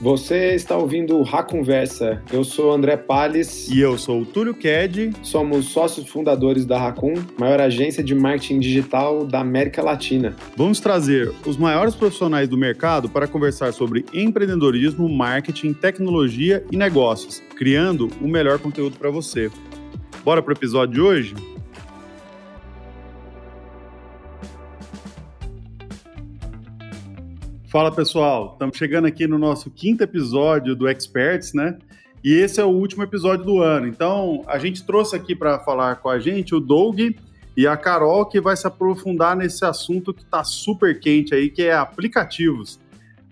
Você 0.00 0.54
está 0.54 0.76
ouvindo 0.76 1.20
o 1.20 1.42
Conversa. 1.42 2.22
Eu 2.32 2.44
sou 2.44 2.70
André 2.70 2.96
Palles. 2.96 3.68
E 3.68 3.80
eu 3.80 3.98
sou 3.98 4.22
o 4.22 4.24
Túlio 4.24 4.54
Ked. 4.54 5.10
Somos 5.24 5.70
sócios 5.70 6.08
fundadores 6.08 6.64
da 6.64 6.78
Racun, 6.78 7.14
maior 7.36 7.60
agência 7.60 8.00
de 8.00 8.14
marketing 8.14 8.60
digital 8.60 9.26
da 9.26 9.40
América 9.40 9.82
Latina. 9.82 10.36
Vamos 10.56 10.78
trazer 10.78 11.32
os 11.44 11.56
maiores 11.56 11.96
profissionais 11.96 12.48
do 12.48 12.56
mercado 12.56 13.08
para 13.08 13.26
conversar 13.26 13.72
sobre 13.72 14.04
empreendedorismo, 14.14 15.08
marketing, 15.08 15.72
tecnologia 15.72 16.64
e 16.70 16.76
negócios, 16.76 17.42
criando 17.56 18.08
o 18.20 18.28
melhor 18.28 18.60
conteúdo 18.60 18.96
para 18.96 19.10
você. 19.10 19.50
Bora 20.24 20.40
para 20.40 20.52
o 20.52 20.56
episódio 20.56 20.94
de 20.94 21.00
hoje? 21.00 21.57
Fala 27.78 27.92
pessoal, 27.92 28.50
estamos 28.54 28.76
chegando 28.76 29.06
aqui 29.06 29.28
no 29.28 29.38
nosso 29.38 29.70
quinto 29.70 30.02
episódio 30.02 30.74
do 30.74 30.88
Experts, 30.88 31.54
né? 31.54 31.78
E 32.24 32.34
esse 32.34 32.60
é 32.60 32.64
o 32.64 32.70
último 32.70 33.04
episódio 33.04 33.44
do 33.44 33.62
ano. 33.62 33.86
Então, 33.86 34.42
a 34.48 34.58
gente 34.58 34.84
trouxe 34.84 35.14
aqui 35.14 35.32
para 35.32 35.60
falar 35.60 35.94
com 35.94 36.08
a 36.08 36.18
gente 36.18 36.56
o 36.56 36.58
Doug 36.58 36.98
e 37.56 37.66
a 37.68 37.76
Carol, 37.76 38.26
que 38.26 38.40
vai 38.40 38.56
se 38.56 38.66
aprofundar 38.66 39.36
nesse 39.36 39.64
assunto 39.64 40.12
que 40.12 40.24
está 40.24 40.42
super 40.42 40.98
quente 40.98 41.32
aí, 41.32 41.48
que 41.48 41.62
é 41.62 41.72
aplicativos. 41.72 42.80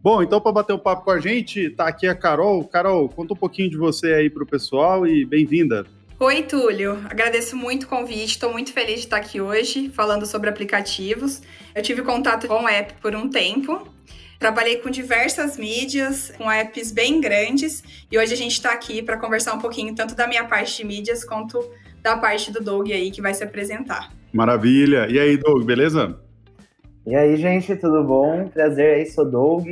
Bom, 0.00 0.22
então 0.22 0.40
para 0.40 0.52
bater 0.52 0.74
um 0.74 0.78
papo 0.78 1.06
com 1.06 1.10
a 1.10 1.18
gente, 1.18 1.68
tá 1.70 1.88
aqui 1.88 2.06
a 2.06 2.14
Carol. 2.14 2.62
Carol, 2.62 3.08
conta 3.08 3.34
um 3.34 3.36
pouquinho 3.36 3.68
de 3.68 3.76
você 3.76 4.14
aí 4.14 4.30
para 4.30 4.44
o 4.44 4.46
pessoal 4.46 5.08
e 5.08 5.24
bem-vinda. 5.24 5.84
Oi, 6.20 6.42
Túlio. 6.44 7.00
Agradeço 7.10 7.56
muito 7.56 7.82
o 7.82 7.88
convite. 7.88 8.26
Estou 8.26 8.52
muito 8.52 8.72
feliz 8.72 9.00
de 9.00 9.06
estar 9.06 9.16
aqui 9.16 9.40
hoje 9.40 9.88
falando 9.88 10.24
sobre 10.24 10.48
aplicativos. 10.48 11.42
Eu 11.74 11.82
tive 11.82 12.02
contato 12.02 12.46
com 12.46 12.62
o 12.62 12.68
app 12.68 12.94
por 13.02 13.12
um 13.16 13.28
tempo 13.28 13.96
Trabalhei 14.38 14.76
com 14.76 14.90
diversas 14.90 15.56
mídias, 15.56 16.30
com 16.36 16.50
apps 16.50 16.92
bem 16.92 17.20
grandes, 17.20 17.82
e 18.10 18.18
hoje 18.18 18.34
a 18.34 18.36
gente 18.36 18.52
está 18.52 18.72
aqui 18.72 19.02
para 19.02 19.16
conversar 19.16 19.54
um 19.54 19.58
pouquinho 19.58 19.94
tanto 19.94 20.14
da 20.14 20.26
minha 20.26 20.44
parte 20.44 20.76
de 20.76 20.84
mídias 20.84 21.24
quanto 21.24 21.58
da 22.02 22.16
parte 22.16 22.52
do 22.52 22.62
Doug 22.62 22.90
aí 22.90 23.10
que 23.10 23.22
vai 23.22 23.32
se 23.32 23.42
apresentar. 23.42 24.12
Maravilha! 24.32 25.06
E 25.08 25.18
aí, 25.18 25.36
Doug, 25.38 25.64
beleza? 25.64 26.20
E 27.06 27.14
aí, 27.14 27.36
gente, 27.36 27.74
tudo 27.76 28.04
bom? 28.04 28.48
Prazer 28.48 28.96
aí, 28.96 29.06
sou 29.06 29.24
Doug. 29.24 29.66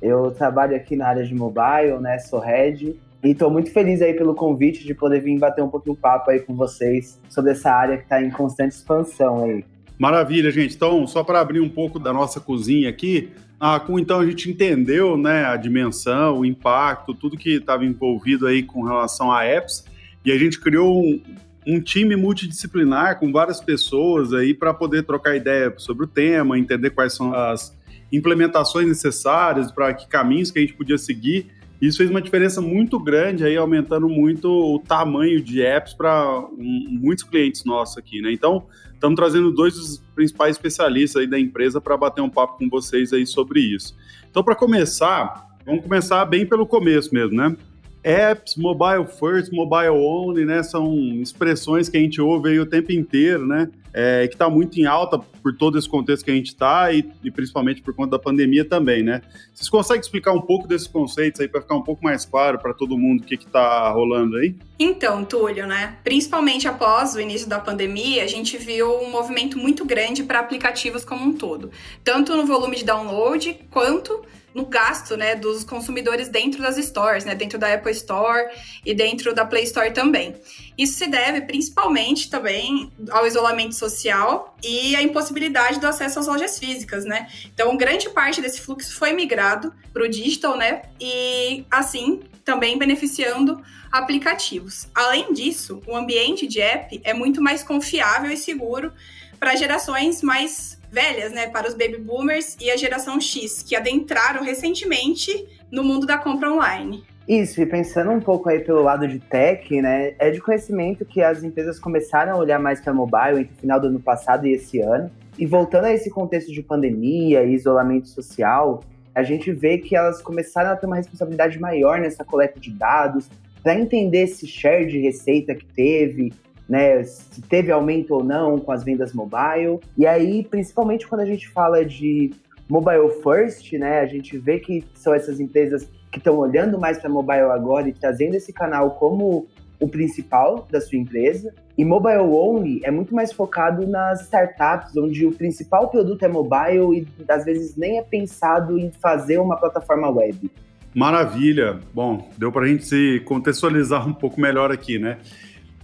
Eu 0.00 0.30
trabalho 0.30 0.76
aqui 0.76 0.94
na 0.94 1.08
área 1.08 1.24
de 1.24 1.34
mobile, 1.34 1.98
né? 2.00 2.18
Sou 2.18 2.38
head. 2.38 2.94
E 3.24 3.30
estou 3.30 3.50
muito 3.50 3.72
feliz 3.72 4.02
aí 4.02 4.14
pelo 4.14 4.34
convite 4.34 4.84
de 4.84 4.94
poder 4.94 5.20
vir 5.20 5.38
bater 5.38 5.62
um 5.64 5.68
pouquinho 5.68 5.96
papo 5.96 6.30
aí 6.30 6.40
com 6.40 6.54
vocês 6.54 7.18
sobre 7.28 7.52
essa 7.52 7.70
área 7.70 7.96
que 7.96 8.04
está 8.04 8.22
em 8.22 8.30
constante 8.30 8.72
expansão 8.72 9.44
aí. 9.44 9.64
Maravilha, 9.98 10.50
gente. 10.50 10.76
Então, 10.76 11.06
só 11.06 11.24
para 11.24 11.40
abrir 11.40 11.60
um 11.60 11.68
pouco 11.68 11.98
da 11.98 12.12
nossa 12.12 12.38
cozinha 12.38 12.90
aqui, 12.90 13.30
ah, 13.58 13.80
com, 13.80 13.98
então 13.98 14.20
a 14.20 14.26
gente 14.26 14.50
entendeu 14.50 15.16
né, 15.16 15.44
a 15.44 15.56
dimensão, 15.56 16.40
o 16.40 16.44
impacto, 16.44 17.14
tudo 17.14 17.36
que 17.36 17.56
estava 17.56 17.84
envolvido 17.84 18.46
aí 18.46 18.62
com 18.62 18.82
relação 18.82 19.32
a 19.32 19.44
apps, 19.44 19.84
e 20.24 20.32
a 20.32 20.38
gente 20.38 20.60
criou 20.60 21.02
um, 21.02 21.22
um 21.66 21.80
time 21.80 22.16
multidisciplinar 22.16 23.18
com 23.18 23.32
várias 23.32 23.60
pessoas 23.60 24.32
aí 24.32 24.52
para 24.52 24.74
poder 24.74 25.04
trocar 25.04 25.36
ideia 25.36 25.72
sobre 25.78 26.04
o 26.04 26.08
tema, 26.08 26.58
entender 26.58 26.90
quais 26.90 27.14
são 27.14 27.32
as 27.34 27.76
implementações 28.12 28.86
necessárias, 28.86 29.72
para 29.72 29.92
que 29.94 30.06
caminhos 30.08 30.50
que 30.50 30.58
a 30.58 30.62
gente 30.62 30.74
podia 30.74 30.98
seguir. 30.98 31.50
Isso 31.86 31.98
fez 31.98 32.08
uma 32.08 32.22
diferença 32.22 32.62
muito 32.62 32.98
grande 32.98 33.44
aí, 33.44 33.56
aumentando 33.56 34.08
muito 34.08 34.48
o 34.48 34.78
tamanho 34.78 35.40
de 35.40 35.60
apps 35.60 35.92
para 35.92 36.40
um, 36.56 36.86
muitos 36.90 37.24
clientes 37.24 37.62
nossos 37.64 37.98
aqui, 37.98 38.22
né? 38.22 38.32
Então, 38.32 38.66
estamos 38.94 39.16
trazendo 39.16 39.52
dois 39.52 39.74
dos 39.74 40.02
principais 40.14 40.56
especialistas 40.56 41.20
aí 41.20 41.28
da 41.28 41.38
empresa 41.38 41.82
para 41.82 41.94
bater 41.96 42.22
um 42.22 42.30
papo 42.30 42.58
com 42.58 42.70
vocês 42.70 43.12
aí 43.12 43.26
sobre 43.26 43.60
isso. 43.60 43.94
Então, 44.30 44.42
para 44.42 44.54
começar, 44.54 45.46
vamos 45.66 45.82
começar 45.82 46.24
bem 46.24 46.46
pelo 46.46 46.66
começo 46.66 47.12
mesmo, 47.12 47.36
né? 47.36 47.54
Apps, 48.02 48.56
mobile 48.56 49.06
first, 49.06 49.52
mobile 49.52 49.90
only, 49.90 50.46
né? 50.46 50.62
São 50.62 50.94
expressões 51.20 51.90
que 51.90 51.98
a 51.98 52.00
gente 52.00 52.18
ouve 52.18 52.48
aí 52.48 52.60
o 52.60 52.66
tempo 52.66 52.92
inteiro, 52.92 53.46
né? 53.46 53.70
É, 53.96 54.26
que 54.26 54.34
está 54.34 54.50
muito 54.50 54.76
em 54.80 54.86
alta 54.86 55.20
por 55.20 55.56
todo 55.56 55.78
esse 55.78 55.88
contexto 55.88 56.24
que 56.24 56.30
a 56.32 56.34
gente 56.34 56.48
está 56.48 56.92
e, 56.92 57.08
e, 57.22 57.30
principalmente 57.30 57.80
por 57.80 57.94
conta 57.94 58.10
da 58.10 58.18
pandemia 58.18 58.64
também, 58.64 59.04
né? 59.04 59.22
Vocês 59.54 59.68
conseguem 59.68 60.00
explicar 60.00 60.32
um 60.32 60.40
pouco 60.40 60.66
desses 60.66 60.88
conceitos 60.88 61.40
aí 61.40 61.46
para 61.46 61.60
ficar 61.60 61.76
um 61.76 61.82
pouco 61.82 62.02
mais 62.02 62.24
claro 62.24 62.58
para 62.58 62.74
todo 62.74 62.98
mundo 62.98 63.20
o 63.20 63.24
que 63.24 63.36
está 63.36 63.88
rolando 63.90 64.36
aí? 64.36 64.56
Então, 64.80 65.24
Túlio, 65.24 65.64
né? 65.66 65.96
Principalmente 66.02 66.66
após 66.66 67.14
o 67.14 67.20
início 67.20 67.48
da 67.48 67.60
pandemia, 67.60 68.24
a 68.24 68.26
gente 68.26 68.58
viu 68.58 68.92
um 68.98 69.10
movimento 69.10 69.56
muito 69.58 69.84
grande 69.84 70.24
para 70.24 70.40
aplicativos 70.40 71.04
como 71.04 71.24
um 71.24 71.32
todo, 71.32 71.70
tanto 72.02 72.34
no 72.36 72.44
volume 72.44 72.76
de 72.76 72.84
download 72.84 73.60
quanto 73.70 74.24
no 74.54 74.64
gasto, 74.64 75.16
né, 75.16 75.34
dos 75.34 75.64
consumidores 75.64 76.28
dentro 76.28 76.62
das 76.62 76.76
stores, 76.76 77.24
né, 77.24 77.34
dentro 77.34 77.58
da 77.58 77.74
Apple 77.74 77.90
Store 77.90 78.48
e 78.86 78.94
dentro 78.94 79.34
da 79.34 79.44
Play 79.44 79.64
Store 79.64 79.92
também. 79.92 80.34
Isso 80.76 80.98
se 80.98 81.06
deve 81.06 81.42
principalmente 81.42 82.28
também 82.28 82.92
ao 83.10 83.26
isolamento 83.26 83.74
social 83.74 84.56
e 84.62 84.96
à 84.96 85.02
impossibilidade 85.02 85.78
do 85.78 85.86
acesso 85.86 86.18
às 86.18 86.26
lojas 86.26 86.58
físicas, 86.58 87.04
né? 87.04 87.28
Então, 87.46 87.76
grande 87.76 88.10
parte 88.10 88.40
desse 88.40 88.60
fluxo 88.60 88.96
foi 88.96 89.12
migrado 89.12 89.72
para 89.92 90.04
o 90.04 90.08
digital, 90.08 90.56
né? 90.56 90.82
E 91.00 91.64
assim 91.70 92.22
também 92.44 92.76
beneficiando 92.76 93.62
aplicativos. 93.90 94.88
Além 94.94 95.32
disso, 95.32 95.80
o 95.86 95.96
ambiente 95.96 96.46
de 96.46 96.60
app 96.60 97.00
é 97.04 97.14
muito 97.14 97.40
mais 97.40 97.62
confiável 97.62 98.30
e 98.30 98.36
seguro 98.36 98.92
para 99.38 99.56
gerações 99.56 100.22
mais 100.22 100.78
velhas, 100.90 101.32
né, 101.32 101.48
para 101.48 101.68
os 101.68 101.74
baby 101.74 101.98
boomers 101.98 102.56
e 102.60 102.70
a 102.70 102.76
geração 102.76 103.20
X, 103.20 103.62
que 103.62 103.74
adentraram 103.74 104.44
recentemente 104.44 105.46
no 105.70 105.82
mundo 105.82 106.06
da 106.06 106.16
compra 106.16 106.52
online. 106.52 107.04
Isso, 107.26 107.60
e 107.62 107.64
pensando 107.64 108.10
um 108.10 108.20
pouco 108.20 108.50
aí 108.50 108.60
pelo 108.60 108.82
lado 108.82 109.08
de 109.08 109.18
tech, 109.18 109.80
né, 109.80 110.14
é 110.18 110.30
de 110.30 110.40
conhecimento 110.40 111.06
que 111.06 111.22
as 111.22 111.42
empresas 111.42 111.78
começaram 111.78 112.34
a 112.34 112.36
olhar 112.36 112.58
mais 112.58 112.82
para 112.82 112.92
mobile 112.92 113.40
entre 113.40 113.54
o 113.54 113.56
final 113.56 113.80
do 113.80 113.86
ano 113.86 114.00
passado 114.00 114.46
e 114.46 114.52
esse 114.52 114.80
ano. 114.80 115.10
E 115.38 115.46
voltando 115.46 115.86
a 115.86 115.92
esse 115.92 116.10
contexto 116.10 116.52
de 116.52 116.62
pandemia 116.62 117.42
e 117.42 117.54
isolamento 117.54 118.08
social, 118.08 118.84
a 119.14 119.22
gente 119.22 119.50
vê 119.52 119.78
que 119.78 119.96
elas 119.96 120.20
começaram 120.20 120.70
a 120.70 120.76
ter 120.76 120.86
uma 120.86 120.96
responsabilidade 120.96 121.58
maior 121.58 121.98
nessa 121.98 122.24
coleta 122.24 122.60
de 122.60 122.70
dados, 122.70 123.30
para 123.62 123.74
entender 123.74 124.24
esse 124.24 124.46
share 124.46 124.86
de 124.86 124.98
receita 124.98 125.54
que 125.54 125.64
teve, 125.64 126.30
né, 126.68 127.02
se 127.04 127.40
teve 127.40 127.72
aumento 127.72 128.12
ou 128.14 128.22
não 128.22 128.58
com 128.58 128.70
as 128.70 128.84
vendas 128.84 129.14
mobile. 129.14 129.80
E 129.96 130.06
aí, 130.06 130.44
principalmente 130.44 131.08
quando 131.08 131.22
a 131.22 131.26
gente 131.26 131.48
fala 131.48 131.82
de 131.82 132.32
mobile 132.68 133.10
first, 133.22 133.72
né, 133.72 134.00
a 134.00 134.06
gente 134.06 134.36
vê 134.36 134.58
que 134.58 134.84
são 134.94 135.14
essas 135.14 135.40
empresas 135.40 135.88
que 136.14 136.18
estão 136.18 136.38
olhando 136.38 136.78
mais 136.78 136.96
para 136.98 137.10
mobile 137.10 137.50
agora 137.50 137.88
e 137.88 137.92
trazendo 137.92 138.36
esse 138.36 138.52
canal 138.52 138.92
como 138.92 139.48
o 139.80 139.88
principal 139.88 140.66
da 140.70 140.80
sua 140.80 140.96
empresa. 140.96 141.52
E 141.76 141.84
mobile 141.84 142.20
only 142.20 142.80
é 142.84 142.90
muito 142.90 143.12
mais 143.12 143.32
focado 143.32 143.84
nas 143.84 144.22
startups, 144.22 144.96
onde 144.96 145.26
o 145.26 145.32
principal 145.32 145.88
produto 145.88 146.24
é 146.24 146.28
mobile 146.28 147.00
e 147.18 147.24
às 147.28 147.44
vezes 147.44 147.76
nem 147.76 147.98
é 147.98 148.02
pensado 148.02 148.78
em 148.78 148.92
fazer 148.92 149.38
uma 149.38 149.56
plataforma 149.56 150.08
web. 150.08 150.48
Maravilha. 150.94 151.80
Bom, 151.92 152.28
deu 152.38 152.52
para 152.52 152.62
a 152.64 152.68
gente 152.68 152.84
se 152.84 153.20
contextualizar 153.24 154.08
um 154.08 154.14
pouco 154.14 154.40
melhor 154.40 154.70
aqui, 154.70 155.00
né? 155.00 155.18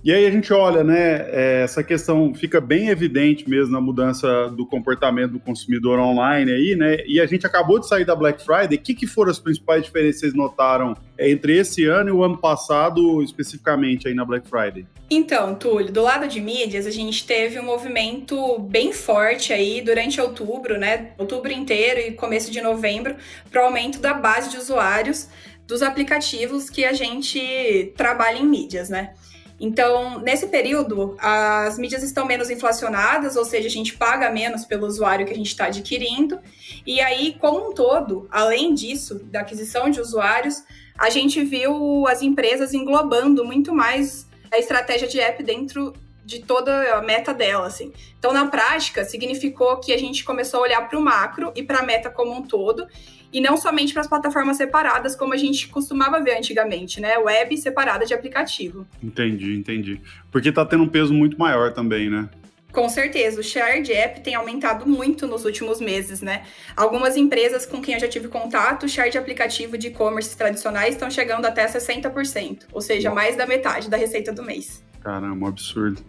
E 0.02 0.10
aí 0.12 0.26
a 0.26 0.30
gente 0.30 0.50
olha, 0.50 0.82
né, 0.82 1.26
é, 1.30 1.62
essa 1.62 1.84
questão 1.84 2.34
fica 2.34 2.58
bem 2.58 2.88
evidente 2.88 3.48
mesmo 3.48 3.72
na 3.72 3.82
mudança 3.82 4.48
do 4.48 4.64
comportamento 4.64 5.32
do 5.32 5.40
consumidor 5.40 5.98
online 5.98 6.50
aí, 6.50 6.74
né? 6.74 7.04
E 7.06 7.20
a 7.20 7.26
gente 7.26 7.46
acabou 7.46 7.78
de 7.78 7.86
sair 7.86 8.06
da 8.06 8.16
Black 8.16 8.42
Friday. 8.42 8.78
O 8.78 8.80
que, 8.80 8.94
que 8.94 9.06
foram 9.06 9.30
as 9.30 9.38
principais 9.38 9.84
diferenças 9.84 10.14
que 10.14 10.20
vocês 10.20 10.34
notaram 10.34 10.96
entre 11.18 11.58
esse 11.58 11.84
ano 11.84 12.08
e 12.08 12.12
o 12.12 12.24
ano 12.24 12.38
passado, 12.38 13.22
especificamente 13.22 14.08
aí 14.08 14.14
na 14.14 14.24
Black 14.24 14.48
Friday? 14.48 14.86
Então, 15.10 15.54
Túlio, 15.54 15.92
do 15.92 16.02
lado 16.02 16.26
de 16.26 16.40
mídias, 16.40 16.86
a 16.86 16.90
gente 16.90 17.26
teve 17.26 17.60
um 17.60 17.64
movimento 17.64 18.58
bem 18.58 18.94
forte 18.94 19.52
aí 19.52 19.82
durante 19.82 20.18
outubro, 20.18 20.78
né? 20.78 21.10
Outubro 21.18 21.52
inteiro 21.52 22.00
e 22.00 22.12
começo 22.12 22.50
de 22.50 22.62
novembro, 22.62 23.16
para 23.50 23.60
o 23.60 23.66
aumento 23.66 23.98
da 23.98 24.14
base 24.14 24.50
de 24.50 24.56
usuários 24.56 25.28
dos 25.66 25.82
aplicativos 25.82 26.70
que 26.70 26.84
a 26.84 26.92
gente 26.92 27.92
trabalha 27.96 28.38
em 28.38 28.46
mídias, 28.46 28.88
né? 28.88 29.14
Então, 29.60 30.18
nesse 30.21 30.47
período, 30.47 31.16
as 31.21 31.78
mídias 31.78 32.03
estão 32.03 32.24
menos 32.24 32.48
inflacionadas, 32.48 33.36
ou 33.36 33.45
seja, 33.45 33.68
a 33.68 33.71
gente 33.71 33.95
paga 33.95 34.30
menos 34.30 34.65
pelo 34.65 34.86
usuário 34.86 35.27
que 35.27 35.34
a 35.34 35.36
gente 35.36 35.48
está 35.48 35.66
adquirindo. 35.66 36.39
E 36.86 36.98
aí, 36.98 37.36
como 37.39 37.68
um 37.68 37.74
todo, 37.74 38.27
além 38.30 38.72
disso, 38.72 39.22
da 39.24 39.41
aquisição 39.41 39.91
de 39.91 40.01
usuários, 40.01 40.65
a 40.98 41.10
gente 41.10 41.45
viu 41.45 42.07
as 42.09 42.22
empresas 42.22 42.72
englobando 42.72 43.45
muito 43.45 43.74
mais 43.74 44.27
a 44.51 44.59
estratégia 44.59 45.07
de 45.07 45.21
app 45.21 45.42
dentro 45.42 45.92
de 46.30 46.38
toda 46.42 46.94
a 46.94 47.03
meta 47.03 47.34
dela, 47.34 47.66
assim. 47.66 47.92
Então, 48.16 48.32
na 48.32 48.47
prática, 48.47 49.04
significou 49.04 49.78
que 49.78 49.92
a 49.92 49.98
gente 49.98 50.22
começou 50.22 50.60
a 50.60 50.62
olhar 50.62 50.88
para 50.88 50.97
o 50.97 51.03
macro 51.03 51.53
e 51.56 51.62
para 51.62 51.80
a 51.80 51.82
meta 51.82 52.09
como 52.09 52.32
um 52.32 52.42
todo 52.42 52.86
e 53.32 53.41
não 53.41 53.56
somente 53.56 53.92
para 53.92 54.03
as 54.03 54.09
plataformas 54.09 54.56
separadas, 54.56 55.16
como 55.16 55.34
a 55.34 55.36
gente 55.36 55.68
costumava 55.68 56.21
ver 56.21 56.36
antigamente, 56.36 57.00
né? 57.00 57.18
Web 57.18 57.56
separada 57.59 58.06
de 58.06 58.15
aplicativo. 58.15 58.86
Entendi, 59.03 59.56
entendi. 59.56 60.00
Porque 60.30 60.50
está 60.50 60.65
tendo 60.65 60.84
um 60.84 60.88
peso 60.88 61.12
muito 61.12 61.36
maior 61.38 61.72
também, 61.72 62.09
né? 62.09 62.28
Com 62.72 62.88
certeza, 62.88 63.41
o 63.41 63.42
share 63.42 63.82
de 63.82 63.92
app 63.92 64.21
tem 64.21 64.36
aumentado 64.36 64.88
muito 64.88 65.27
nos 65.27 65.44
últimos 65.44 65.80
meses, 65.80 66.21
né? 66.21 66.44
Algumas 66.77 67.16
empresas 67.16 67.66
com 67.66 67.82
quem 67.82 67.94
eu 67.94 68.00
já 68.00 68.06
tive 68.06 68.28
contato, 68.28 68.84
o 68.84 68.88
share 68.88 69.10
de 69.10 69.18
aplicativo 69.18 69.77
de 69.77 69.88
e-commerce 69.88 70.36
tradicionais 70.36 70.94
estão 70.94 71.10
chegando 71.10 71.47
até 71.47 71.66
60%, 71.66 72.66
ou 72.72 72.80
seja, 72.80 73.10
mais 73.10 73.36
da 73.36 73.44
metade 73.44 73.91
da 73.91 73.97
receita 73.97 74.32
do 74.32 74.44
mês. 74.44 74.84
Caramba, 75.00 75.47
um 75.47 75.48
absurdo. 75.48 76.00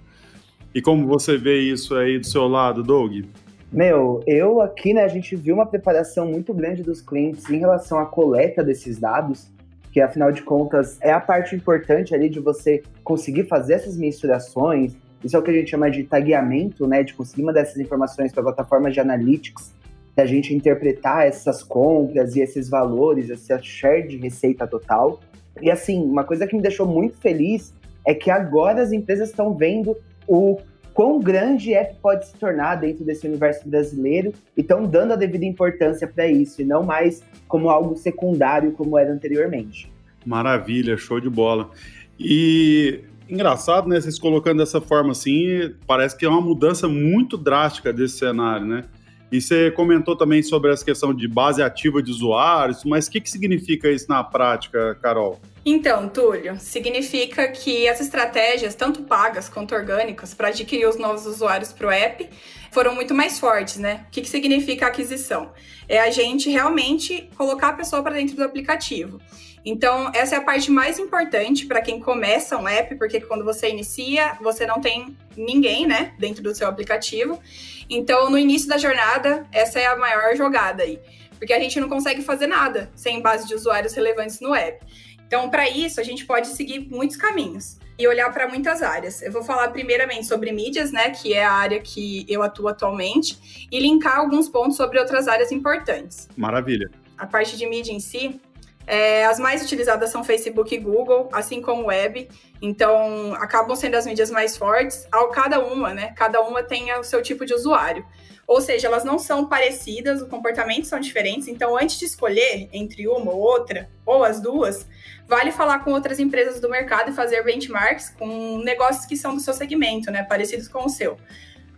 E 0.74 0.82
como 0.82 1.06
você 1.08 1.38
vê 1.38 1.60
isso 1.60 1.96
aí 1.96 2.18
do 2.18 2.26
seu 2.26 2.48
lado, 2.48 2.82
Doug? 2.82 3.26
Meu, 3.72 4.22
eu 4.28 4.62
aqui, 4.62 4.94
né, 4.94 5.04
a 5.04 5.08
gente 5.08 5.36
viu 5.36 5.56
uma 5.56 5.66
preparação 5.66 6.26
muito 6.26 6.54
grande 6.54 6.84
dos 6.84 7.02
clientes 7.02 7.50
em 7.50 7.58
relação 7.58 8.00
à 8.00 8.06
coleta 8.06 8.64
desses 8.64 9.00
dados, 9.00 9.50
que 9.92 10.02
afinal 10.02 10.32
de 10.32 10.42
contas 10.42 10.98
é 11.02 11.12
a 11.12 11.20
parte 11.20 11.56
importante 11.56 12.14
ali 12.16 12.30
de 12.30 12.40
você 12.40 12.82
conseguir 13.04 13.46
fazer 13.48 13.74
essas 13.74 13.98
mensurações, 13.98 14.96
isso 15.24 15.36
é 15.36 15.40
o 15.40 15.44
que 15.44 15.52
a 15.52 15.54
gente 15.54 15.70
chama 15.70 15.90
de 15.90 16.04
tagueamento, 16.04 16.88
né? 16.88 17.04
De 17.04 17.14
conseguir 17.14 17.44
mandar 17.44 17.62
essas 17.62 17.78
informações 17.78 18.34
para 18.34 18.42
plataformas 18.42 18.94
de 18.94 19.00
analytics, 19.00 19.72
da 20.16 20.26
gente 20.26 20.54
interpretar 20.54 21.28
essas 21.28 21.64
compras 21.64 22.36
e 22.36 22.42
esses 22.42 22.70
valores, 22.70 23.30
essa 23.30 23.62
share 23.62 24.08
de 24.08 24.18
receita 24.18 24.66
total. 24.68 25.20
E 25.62 25.70
assim, 25.70 26.04
uma 26.04 26.24
coisa 26.24 26.48
que 26.48 26.56
me 26.56 26.62
deixou 26.62 26.88
muito 26.88 27.18
feliz 27.18 27.74
é 28.06 28.14
que 28.14 28.32
agora 28.32 28.82
as 28.82 28.92
empresas 28.92 29.30
estão 29.30 29.54
vendo 29.54 29.96
o 30.32 30.62
quão 30.94 31.20
grande 31.20 31.74
app 31.74 31.96
pode 32.02 32.28
se 32.28 32.38
tornar 32.38 32.76
dentro 32.76 33.04
desse 33.04 33.28
universo 33.28 33.68
brasileiro 33.68 34.32
e 34.56 34.62
estão 34.62 34.86
dando 34.86 35.12
a 35.12 35.16
devida 35.18 35.44
importância 35.44 36.08
para 36.08 36.26
isso, 36.26 36.62
e 36.62 36.66
não 36.66 36.84
mais 36.84 37.22
como 37.50 37.70
algo 37.70 37.98
secundário 37.98 38.72
como 38.72 38.98
era 38.98 39.12
anteriormente. 39.12 39.92
Maravilha, 40.26 40.96
show 40.96 41.20
de 41.20 41.30
bola. 41.30 41.70
E 42.18 43.02
engraçado, 43.30 43.90
né? 43.90 44.00
Vocês 44.00 44.18
colocando 44.18 44.60
dessa 44.60 44.80
forma 44.80 45.12
assim, 45.12 45.74
parece 45.86 46.16
que 46.16 46.26
é 46.26 46.30
uma 46.30 46.42
mudança 46.42 46.88
muito 46.88 47.38
drástica 47.38 47.92
desse 47.92 48.18
cenário, 48.18 48.66
né? 48.66 48.86
E 49.30 49.42
você 49.42 49.70
comentou 49.72 50.16
também 50.16 50.42
sobre 50.42 50.72
essa 50.72 50.86
questão 50.86 51.14
de 51.14 51.28
base 51.28 51.62
ativa 51.62 52.02
de 52.02 52.10
usuários, 52.10 52.86
mas 52.86 53.08
o 53.08 53.12
que, 53.12 53.20
que 53.20 53.30
significa 53.30 53.90
isso 53.90 54.06
na 54.08 54.24
prática, 54.24 54.96
Carol? 55.02 55.42
Então, 55.64 56.10
Túlio, 56.10 56.58
significa 56.60 57.48
que 57.48 57.88
as 57.88 58.02
estratégias, 58.02 58.74
tanto 58.74 59.04
pagas 59.04 59.48
quanto 59.48 59.76
orgânicas, 59.76 60.34
para 60.34 60.48
adquirir 60.48 60.88
os 60.88 60.98
novos 60.98 61.28
usuários 61.28 61.72
para 61.72 61.88
o 61.88 61.92
app, 61.92 62.28
foram 62.72 62.96
muito 62.96 63.14
mais 63.14 63.38
fortes, 63.38 63.78
né? 63.78 64.06
O 64.08 64.12
que, 64.12 64.22
que 64.22 64.30
significa 64.30 64.88
aquisição? 64.88 65.52
É 65.88 66.00
a 66.00 66.10
gente 66.10 66.50
realmente 66.50 67.30
colocar 67.38 67.70
a 67.70 67.74
pessoa 67.74 68.02
para 68.02 68.16
dentro 68.16 68.36
do 68.36 68.44
aplicativo. 68.44 69.22
Então, 69.64 70.12
essa 70.16 70.36
é 70.36 70.38
a 70.40 70.42
parte 70.42 70.72
mais 70.72 70.98
importante 70.98 71.68
para 71.68 71.82
quem 71.82 72.00
começa 72.00 72.58
um 72.58 72.68
app, 72.68 72.96
porque 72.96 73.22
quando 73.22 73.46
você 73.46 73.70
inicia, 73.70 74.38
você 74.42 74.66
não 74.66 74.82
tem 74.82 75.16
ninguém, 75.38 75.86
né, 75.86 76.14
dentro 76.18 76.42
do 76.42 76.56
seu 76.56 76.68
aplicativo. 76.68 77.40
Então, 77.88 78.30
no 78.32 78.38
início 78.40 78.68
da 78.68 78.80
jornada, 78.80 79.46
essa 79.52 79.80
é 79.80 79.86
a 79.86 79.96
maior 79.96 80.36
jogada 80.36 80.82
aí, 80.82 81.00
porque 81.38 81.54
a 81.54 81.60
gente 81.60 81.80
não 81.80 81.88
consegue 81.88 82.24
fazer 82.24 82.48
nada 82.48 82.92
sem 82.96 83.22
base 83.22 83.48
de 83.48 83.54
usuários 83.54 83.94
relevantes 83.94 84.40
no 84.40 84.56
app. 84.56 84.84
Então, 85.32 85.50
para 85.50 85.70
isso, 85.70 86.02
a 86.02 86.04
gente 86.04 86.26
pode 86.26 86.48
seguir 86.48 86.90
muitos 86.92 87.16
caminhos 87.16 87.78
e 87.98 88.06
olhar 88.06 88.34
para 88.34 88.50
muitas 88.50 88.82
áreas. 88.82 89.22
Eu 89.22 89.32
vou 89.32 89.42
falar 89.42 89.70
primeiramente 89.70 90.28
sobre 90.28 90.52
mídias, 90.52 90.92
né, 90.92 91.12
que 91.12 91.34
é 91.34 91.46
a 91.46 91.54
área 91.54 91.80
que 91.80 92.26
eu 92.28 92.44
atuo 92.44 92.68
atualmente, 92.68 93.68
e 93.72 93.80
linkar 93.80 94.18
alguns 94.18 94.50
pontos 94.50 94.76
sobre 94.76 95.00
outras 95.00 95.30
áreas 95.30 95.50
importantes. 95.50 96.28
Maravilha. 96.36 96.92
A 97.18 97.26
parte 97.26 97.56
de 97.56 97.66
mídia 97.66 97.94
em 97.94 98.00
si, 98.02 98.42
é, 98.86 99.26
as 99.26 99.40
mais 99.40 99.64
utilizadas 99.64 100.10
são 100.10 100.22
Facebook 100.22 100.76
e 100.76 100.78
Google, 100.78 101.30
assim 101.32 101.62
como 101.62 101.86
web. 101.86 102.28
Então, 102.62 103.34
acabam 103.36 103.74
sendo 103.74 103.96
as 103.96 104.06
mídias 104.06 104.30
mais 104.30 104.58
fortes. 104.58 105.08
Ao 105.10 105.30
cada 105.30 105.62
uma, 105.62 105.94
né? 105.94 106.12
Cada 106.18 106.42
uma 106.42 106.62
tem 106.62 106.94
o 107.00 107.06
seu 107.06 107.22
tipo 107.22 107.46
de 107.46 107.54
usuário. 107.54 108.06
Ou 108.52 108.60
seja, 108.60 108.88
elas 108.88 109.06
não 109.06 109.18
são 109.18 109.46
parecidas, 109.48 110.22
os 110.22 110.28
comportamentos 110.28 110.90
são 110.90 111.00
diferentes. 111.00 111.48
Então, 111.48 111.78
antes 111.78 111.98
de 111.98 112.04
escolher 112.04 112.68
entre 112.74 113.08
uma 113.08 113.32
ou 113.32 113.40
outra, 113.40 113.90
ou 114.06 114.26
as 114.26 114.42
duas, 114.42 114.86
vale 115.26 115.54
falar 115.54 115.80
com 115.80 115.92
outras 115.92 116.20
empresas 116.20 116.60
do 116.60 116.70
mercado 116.70 117.12
e 117.12 117.14
fazer 117.14 117.46
benchmarks 117.46 118.10
com 118.10 118.58
negócios 118.58 119.06
que 119.06 119.16
são 119.16 119.34
do 119.34 119.40
seu 119.40 119.54
segmento, 119.54 120.12
né? 120.12 120.24
Parecidos 120.24 120.68
com 120.68 120.84
o 120.84 120.90
seu. 120.90 121.16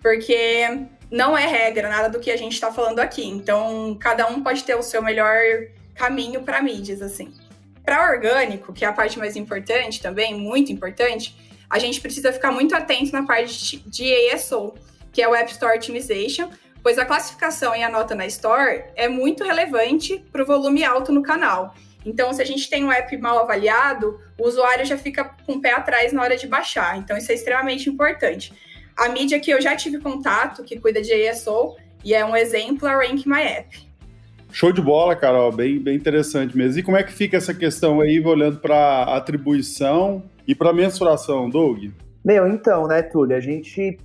Porque 0.02 0.88
não 1.12 1.38
é 1.38 1.46
regra 1.46 1.88
nada 1.88 2.10
do 2.10 2.20
que 2.20 2.32
a 2.32 2.38
gente 2.38 2.54
está 2.54 2.72
falando 2.72 2.98
aqui. 2.98 3.24
Então, 3.24 3.96
cada 4.00 4.26
um 4.26 4.42
pode 4.42 4.64
ter 4.64 4.74
o 4.74 4.82
seu 4.82 5.00
melhor 5.00 5.38
caminho 5.94 6.42
para 6.42 6.60
mídias, 6.60 7.04
assim. 7.04 7.32
Para 7.86 8.14
orgânico, 8.14 8.74
que 8.74 8.84
é 8.84 8.88
a 8.88 8.94
parte 8.94 9.20
mais 9.20 9.36
importante 9.36 10.02
também, 10.02 10.34
muito 10.34 10.72
importante, 10.72 11.38
a 11.70 11.78
gente 11.78 12.02
precisa 12.02 12.34
ficar 12.34 12.52
muito 12.52 12.74
atento 12.74 13.12
na 13.12 13.28
parte 13.28 13.78
de 13.88 14.32
ASO, 14.32 14.74
que 15.12 15.22
é 15.22 15.30
o 15.30 15.36
App 15.36 15.52
Store 15.52 15.78
Optimization, 15.78 16.50
pois 16.84 17.00
a 17.00 17.06
classificação 17.06 17.74
e 17.74 17.82
a 17.82 17.90
nota 17.90 18.14
na 18.14 18.28
Store 18.28 18.84
é 18.96 19.08
muito 19.08 19.44
relevante 19.44 20.24
para 20.32 20.44
o 20.44 20.46
volume 20.46 20.84
alto 20.84 21.14
no 21.14 21.24
canal. 21.24 21.74
Então, 22.06 22.34
se 22.34 22.42
a 22.42 22.46
gente 22.46 22.70
tem 22.70 22.84
um 22.84 22.92
app 22.92 23.16
mal 23.18 23.40
avaliado, 23.40 24.20
o 24.38 24.46
usuário 24.46 24.86
já 24.86 24.98
fica 24.98 25.24
com 25.46 25.54
o 25.54 25.62
pé 25.62 25.72
atrás 25.72 26.12
na 26.12 26.22
hora 26.22 26.36
de 26.36 26.46
baixar. 26.46 26.98
Então, 26.98 27.18
isso 27.18 27.32
é 27.32 27.36
extremamente 27.36 27.90
importante. 27.90 28.54
A 28.98 29.08
mídia 29.08 29.40
que 29.40 29.50
eu 29.50 29.62
já 29.62 29.74
tive 29.76 30.00
contato, 30.00 30.64
que 30.64 30.78
cuida 30.78 31.02
de 31.02 31.14
ASO, 31.30 31.78
e 32.04 32.14
é 32.14 32.26
um 32.26 32.36
exemplo, 32.36 32.86
é 32.86 32.94
a 32.94 32.98
Rank 32.98 33.26
My 33.26 33.42
App. 33.42 33.94
Show 34.52 34.74
de 34.74 34.82
bola, 34.82 35.16
Carol, 35.16 35.52
bem, 35.52 35.80
bem 35.80 35.96
interessante 35.96 36.56
mesmo. 36.56 36.78
E 36.78 36.84
como 36.84 36.98
é 36.98 37.04
que 37.04 37.14
fica 37.14 37.38
essa 37.38 37.54
questão 37.54 38.02
aí, 38.02 38.20
olhando 38.20 38.60
para 38.60 39.04
atribuição 39.16 40.22
e 40.46 40.54
para 40.54 40.74
mensuração, 40.74 41.50
Doug? 41.50 41.86
Meu, 42.24 42.48
então, 42.48 42.86
né, 42.88 43.02
Túlio, 43.02 43.36
a 43.36 43.40
gente 43.40 43.98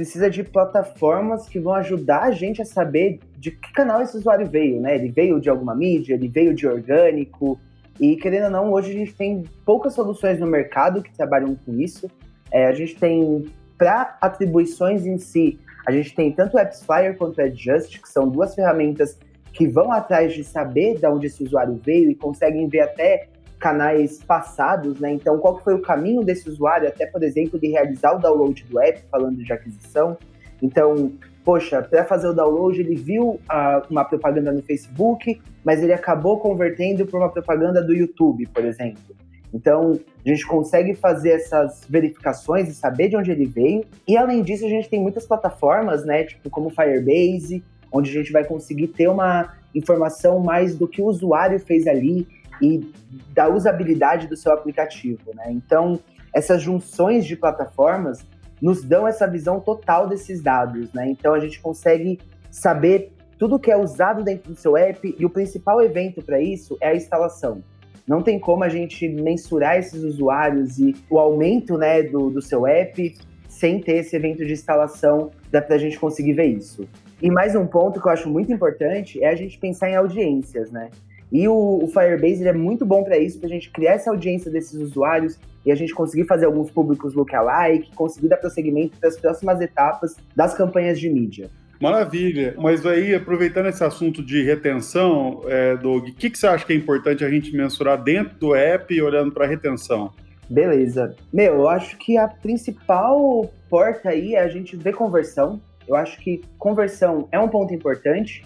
precisa 0.00 0.30
de 0.30 0.42
plataformas 0.42 1.46
que 1.46 1.60
vão 1.60 1.74
ajudar 1.74 2.22
a 2.22 2.30
gente 2.30 2.62
a 2.62 2.64
saber 2.64 3.20
de 3.36 3.50
que 3.50 3.70
canal 3.70 4.00
esse 4.00 4.16
usuário 4.16 4.46
veio, 4.46 4.80
né? 4.80 4.94
Ele 4.94 5.10
veio 5.10 5.38
de 5.38 5.50
alguma 5.50 5.74
mídia, 5.74 6.14
ele 6.14 6.26
veio 6.26 6.54
de 6.54 6.66
orgânico, 6.66 7.60
e 8.00 8.16
querendo 8.16 8.44
ou 8.44 8.50
não, 8.50 8.72
hoje 8.72 8.92
a 8.92 8.94
gente 8.94 9.12
tem 9.12 9.44
poucas 9.62 9.92
soluções 9.92 10.40
no 10.40 10.46
mercado 10.46 11.02
que 11.02 11.14
trabalham 11.14 11.54
com 11.54 11.78
isso. 11.78 12.10
É, 12.50 12.66
a 12.66 12.72
gente 12.72 12.96
tem, 12.96 13.44
para 13.76 14.16
atribuições 14.22 15.04
em 15.04 15.18
si, 15.18 15.58
a 15.86 15.92
gente 15.92 16.14
tem 16.14 16.32
tanto 16.32 16.56
o 16.56 16.58
AppsFlyer 16.58 17.18
quanto 17.18 17.36
o 17.36 17.42
Adjust, 17.42 18.00
que 18.00 18.08
são 18.08 18.26
duas 18.26 18.54
ferramentas 18.54 19.18
que 19.52 19.68
vão 19.68 19.92
atrás 19.92 20.32
de 20.32 20.42
saber 20.42 20.98
de 20.98 21.06
onde 21.06 21.26
esse 21.26 21.44
usuário 21.44 21.78
veio 21.84 22.10
e 22.10 22.14
conseguem 22.14 22.66
ver 22.68 22.80
até 22.80 23.28
canais 23.60 24.24
passados, 24.24 24.98
né? 24.98 25.12
Então, 25.12 25.38
qual 25.38 25.58
que 25.58 25.64
foi 25.64 25.74
o 25.74 25.82
caminho 25.82 26.24
desse 26.24 26.48
usuário, 26.48 26.88
até, 26.88 27.06
por 27.06 27.22
exemplo, 27.22 27.60
de 27.60 27.68
realizar 27.68 28.16
o 28.16 28.18
download 28.18 28.64
do 28.64 28.80
app, 28.80 29.02
falando 29.10 29.44
de 29.44 29.52
aquisição. 29.52 30.16
Então, 30.62 31.12
poxa, 31.44 31.82
para 31.82 32.04
fazer 32.04 32.28
o 32.28 32.32
download, 32.32 32.80
ele 32.80 32.96
viu 32.96 33.32
uh, 33.32 33.82
uma 33.90 34.04
propaganda 34.04 34.50
no 34.50 34.62
Facebook, 34.62 35.40
mas 35.62 35.82
ele 35.82 35.92
acabou 35.92 36.40
convertendo 36.40 37.06
para 37.06 37.18
uma 37.18 37.28
propaganda 37.28 37.82
do 37.82 37.92
YouTube, 37.92 38.46
por 38.46 38.64
exemplo. 38.64 39.14
Então, 39.52 39.98
a 40.24 40.28
gente 40.28 40.46
consegue 40.46 40.94
fazer 40.94 41.30
essas 41.30 41.82
verificações 41.88 42.68
e 42.68 42.74
saber 42.74 43.08
de 43.08 43.16
onde 43.16 43.30
ele 43.30 43.46
veio. 43.46 43.84
E 44.08 44.16
além 44.16 44.42
disso, 44.42 44.64
a 44.64 44.68
gente 44.68 44.88
tem 44.88 45.00
muitas 45.00 45.26
plataformas, 45.26 46.04
né, 46.04 46.24
tipo 46.24 46.48
como 46.48 46.70
Firebase, 46.70 47.62
onde 47.92 48.10
a 48.10 48.12
gente 48.14 48.32
vai 48.32 48.44
conseguir 48.44 48.88
ter 48.88 49.08
uma 49.08 49.52
informação 49.74 50.38
mais 50.38 50.76
do 50.76 50.86
que 50.86 51.02
o 51.02 51.06
usuário 51.06 51.58
fez 51.58 51.86
ali 51.86 52.26
e 52.60 52.92
da 53.32 53.48
usabilidade 53.48 54.26
do 54.26 54.36
seu 54.36 54.52
aplicativo, 54.52 55.32
né? 55.34 55.46
Então, 55.50 55.98
essas 56.34 56.62
junções 56.62 57.24
de 57.24 57.36
plataformas 57.36 58.24
nos 58.60 58.84
dão 58.84 59.08
essa 59.08 59.26
visão 59.26 59.58
total 59.58 60.06
desses 60.06 60.42
dados, 60.42 60.92
né? 60.92 61.08
Então, 61.08 61.34
a 61.34 61.40
gente 61.40 61.60
consegue 61.60 62.18
saber 62.50 63.12
tudo 63.38 63.58
que 63.58 63.70
é 63.70 63.76
usado 63.76 64.22
dentro 64.22 64.52
do 64.52 64.58
seu 64.58 64.76
app 64.76 65.14
e 65.18 65.24
o 65.24 65.30
principal 65.30 65.80
evento 65.80 66.22
para 66.22 66.40
isso 66.40 66.76
é 66.80 66.88
a 66.88 66.94
instalação. 66.94 67.62
Não 68.06 68.22
tem 68.22 68.38
como 68.38 68.64
a 68.64 68.68
gente 68.68 69.08
mensurar 69.08 69.78
esses 69.78 70.02
usuários 70.02 70.78
e 70.78 70.94
o 71.08 71.18
aumento 71.18 71.78
né, 71.78 72.02
do, 72.02 72.28
do 72.28 72.42
seu 72.42 72.66
app 72.66 73.14
sem 73.48 73.80
ter 73.80 73.96
esse 73.96 74.14
evento 74.14 74.44
de 74.44 74.52
instalação, 74.52 75.30
para 75.50 75.74
a 75.74 75.78
gente 75.78 75.98
conseguir 75.98 76.32
ver 76.34 76.46
isso. 76.46 76.88
E 77.20 77.30
mais 77.30 77.54
um 77.54 77.66
ponto 77.66 78.00
que 78.00 78.06
eu 78.06 78.12
acho 78.12 78.28
muito 78.28 78.52
importante 78.52 79.22
é 79.22 79.28
a 79.28 79.34
gente 79.34 79.58
pensar 79.58 79.90
em 79.90 79.96
audiências, 79.96 80.70
né? 80.70 80.88
E 81.32 81.46
o, 81.46 81.80
o 81.82 81.86
Firebase 81.88 82.46
é 82.46 82.52
muito 82.52 82.84
bom 82.84 83.04
para 83.04 83.18
isso, 83.18 83.38
para 83.38 83.48
a 83.48 83.52
gente 83.52 83.70
criar 83.70 83.92
essa 83.92 84.10
audiência 84.10 84.50
desses 84.50 84.74
usuários 84.74 85.38
e 85.64 85.70
a 85.70 85.74
gente 85.74 85.94
conseguir 85.94 86.24
fazer 86.24 86.46
alguns 86.46 86.70
públicos 86.70 87.14
lookalike, 87.14 87.94
conseguir 87.94 88.28
dar 88.28 88.38
prosseguimento 88.38 88.96
para 88.98 89.08
as 89.08 89.16
próximas 89.16 89.60
etapas 89.60 90.16
das 90.34 90.54
campanhas 90.54 90.98
de 90.98 91.08
mídia. 91.08 91.50
Maravilha. 91.80 92.54
Mas 92.58 92.84
aí, 92.84 93.14
aproveitando 93.14 93.66
esse 93.66 93.82
assunto 93.82 94.22
de 94.22 94.42
retenção, 94.42 95.42
é, 95.46 95.76
Doug, 95.76 96.08
o 96.08 96.14
que, 96.14 96.28
que 96.28 96.38
você 96.38 96.46
acha 96.46 96.64
que 96.66 96.74
é 96.74 96.76
importante 96.76 97.24
a 97.24 97.30
gente 97.30 97.56
mensurar 97.56 98.02
dentro 98.02 98.38
do 98.38 98.54
app 98.54 98.92
e 98.92 99.00
olhando 99.00 99.32
para 99.32 99.46
a 99.46 99.48
retenção? 99.48 100.12
Beleza. 100.48 101.16
Meu, 101.32 101.54
eu 101.54 101.68
acho 101.68 101.96
que 101.96 102.18
a 102.18 102.28
principal 102.28 103.50
porta 103.70 104.10
aí 104.10 104.34
é 104.34 104.40
a 104.40 104.48
gente 104.48 104.76
ver 104.76 104.94
conversão. 104.94 105.58
Eu 105.88 105.96
acho 105.96 106.20
que 106.20 106.42
conversão 106.58 107.28
é 107.32 107.40
um 107.40 107.48
ponto 107.48 107.72
importante, 107.72 108.44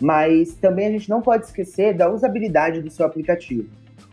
mas 0.00 0.54
também 0.54 0.86
a 0.86 0.90
gente 0.90 1.08
não 1.08 1.22
pode 1.22 1.46
esquecer 1.46 1.94
da 1.94 2.10
usabilidade 2.10 2.82
do 2.82 2.90
seu 2.90 3.06
aplicativo. 3.06 3.68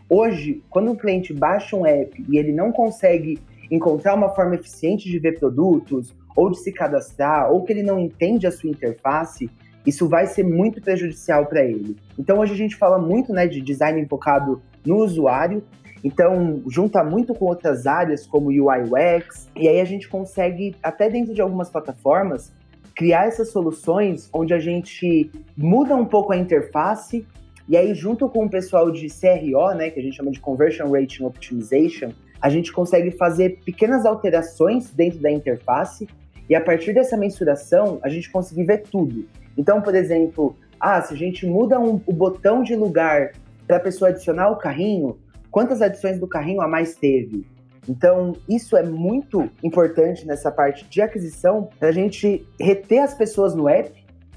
Hoje, 0.08 0.62
quando 0.70 0.92
o 0.92 0.96
cliente 0.96 1.32
baixa 1.32 1.76
um 1.76 1.86
app 1.86 2.24
e 2.28 2.38
ele 2.38 2.52
não 2.52 2.70
consegue 2.70 3.38
encontrar 3.70 4.14
uma 4.14 4.28
forma 4.28 4.54
eficiente 4.54 5.10
de 5.10 5.18
ver 5.18 5.38
produtos, 5.38 6.14
ou 6.36 6.50
de 6.50 6.58
se 6.58 6.72
cadastrar, 6.72 7.50
ou 7.50 7.62
que 7.62 7.72
ele 7.72 7.82
não 7.82 7.98
entende 7.98 8.46
a 8.46 8.50
sua 8.50 8.70
interface, 8.70 9.48
isso 9.86 10.08
vai 10.08 10.26
ser 10.26 10.42
muito 10.42 10.80
prejudicial 10.80 11.46
para 11.46 11.64
ele. 11.64 11.96
Então 12.18 12.38
hoje 12.38 12.52
a 12.52 12.56
gente 12.56 12.76
fala 12.76 12.98
muito 12.98 13.32
né, 13.32 13.46
de 13.46 13.60
design 13.60 14.04
focado 14.06 14.62
no 14.84 14.96
usuário, 14.96 15.62
então 16.02 16.62
junta 16.66 17.02
muito 17.04 17.34
com 17.34 17.46
outras 17.46 17.86
áreas 17.86 18.26
como 18.26 18.48
UI 18.48 18.82
UX, 18.82 19.48
e 19.54 19.68
aí 19.68 19.80
a 19.80 19.84
gente 19.84 20.08
consegue, 20.08 20.74
até 20.82 21.08
dentro 21.08 21.34
de 21.34 21.40
algumas 21.40 21.70
plataformas, 21.70 22.52
criar 22.94 23.26
essas 23.26 23.50
soluções 23.50 24.28
onde 24.32 24.54
a 24.54 24.58
gente 24.58 25.30
muda 25.56 25.96
um 25.96 26.04
pouco 26.04 26.32
a 26.32 26.36
interface, 26.36 27.26
e 27.68 27.76
aí 27.76 27.94
junto 27.94 28.28
com 28.28 28.44
o 28.44 28.50
pessoal 28.50 28.90
de 28.90 29.08
CRO, 29.08 29.74
né, 29.74 29.90
que 29.90 29.98
a 29.98 30.02
gente 30.02 30.16
chama 30.16 30.30
de 30.30 30.40
Conversion 30.40 30.90
Rating 30.90 31.24
Optimization, 31.24 32.10
a 32.40 32.48
gente 32.48 32.72
consegue 32.72 33.10
fazer 33.10 33.58
pequenas 33.64 34.04
alterações 34.04 34.90
dentro 34.90 35.18
da 35.18 35.30
interface, 35.30 36.06
e 36.48 36.54
a 36.54 36.60
partir 36.60 36.92
dessa 36.92 37.16
mensuração, 37.16 37.98
a 38.02 38.08
gente 38.08 38.30
conseguir 38.30 38.64
ver 38.64 38.82
tudo. 38.82 39.26
Então, 39.56 39.80
por 39.80 39.94
exemplo, 39.94 40.54
ah, 40.78 41.00
se 41.00 41.14
a 41.14 41.16
gente 41.16 41.46
muda 41.46 41.80
um, 41.80 42.00
o 42.06 42.12
botão 42.12 42.62
de 42.62 42.76
lugar 42.76 43.32
para 43.66 43.78
a 43.78 43.80
pessoa 43.80 44.10
adicionar 44.10 44.50
o 44.50 44.56
carrinho, 44.56 45.16
quantas 45.50 45.80
adições 45.80 46.18
do 46.18 46.28
carrinho 46.28 46.60
a 46.60 46.68
mais 46.68 46.94
teve? 46.94 47.46
Então, 47.88 48.34
isso 48.48 48.76
é 48.76 48.82
muito 48.82 49.50
importante 49.62 50.26
nessa 50.26 50.50
parte 50.50 50.84
de 50.86 51.02
aquisição 51.02 51.68
para 51.78 51.88
a 51.88 51.92
gente 51.92 52.46
reter 52.58 53.00
as 53.00 53.14
pessoas 53.14 53.54
no 53.54 53.68
app 53.68 53.92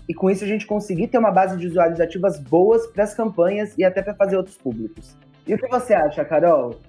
e 0.08 0.14
com 0.14 0.30
isso 0.30 0.44
a 0.44 0.48
gente 0.48 0.66
conseguir 0.66 1.08
ter 1.08 1.18
uma 1.18 1.32
base 1.32 1.58
de 1.58 1.68
usuários 1.68 2.00
ativas 2.00 2.40
boas 2.40 2.88
para 2.88 3.04
as 3.04 3.14
campanhas 3.14 3.74
e 3.78 3.84
até 3.84 4.02
para 4.02 4.16
fazer 4.16 4.38
outros 4.38 4.58
públicos. 4.58 5.16
E 5.46 5.54
o 5.54 5.58
que 5.58 5.68
você 5.68 5.94
acha, 5.94 6.24
Carol? 6.24 6.80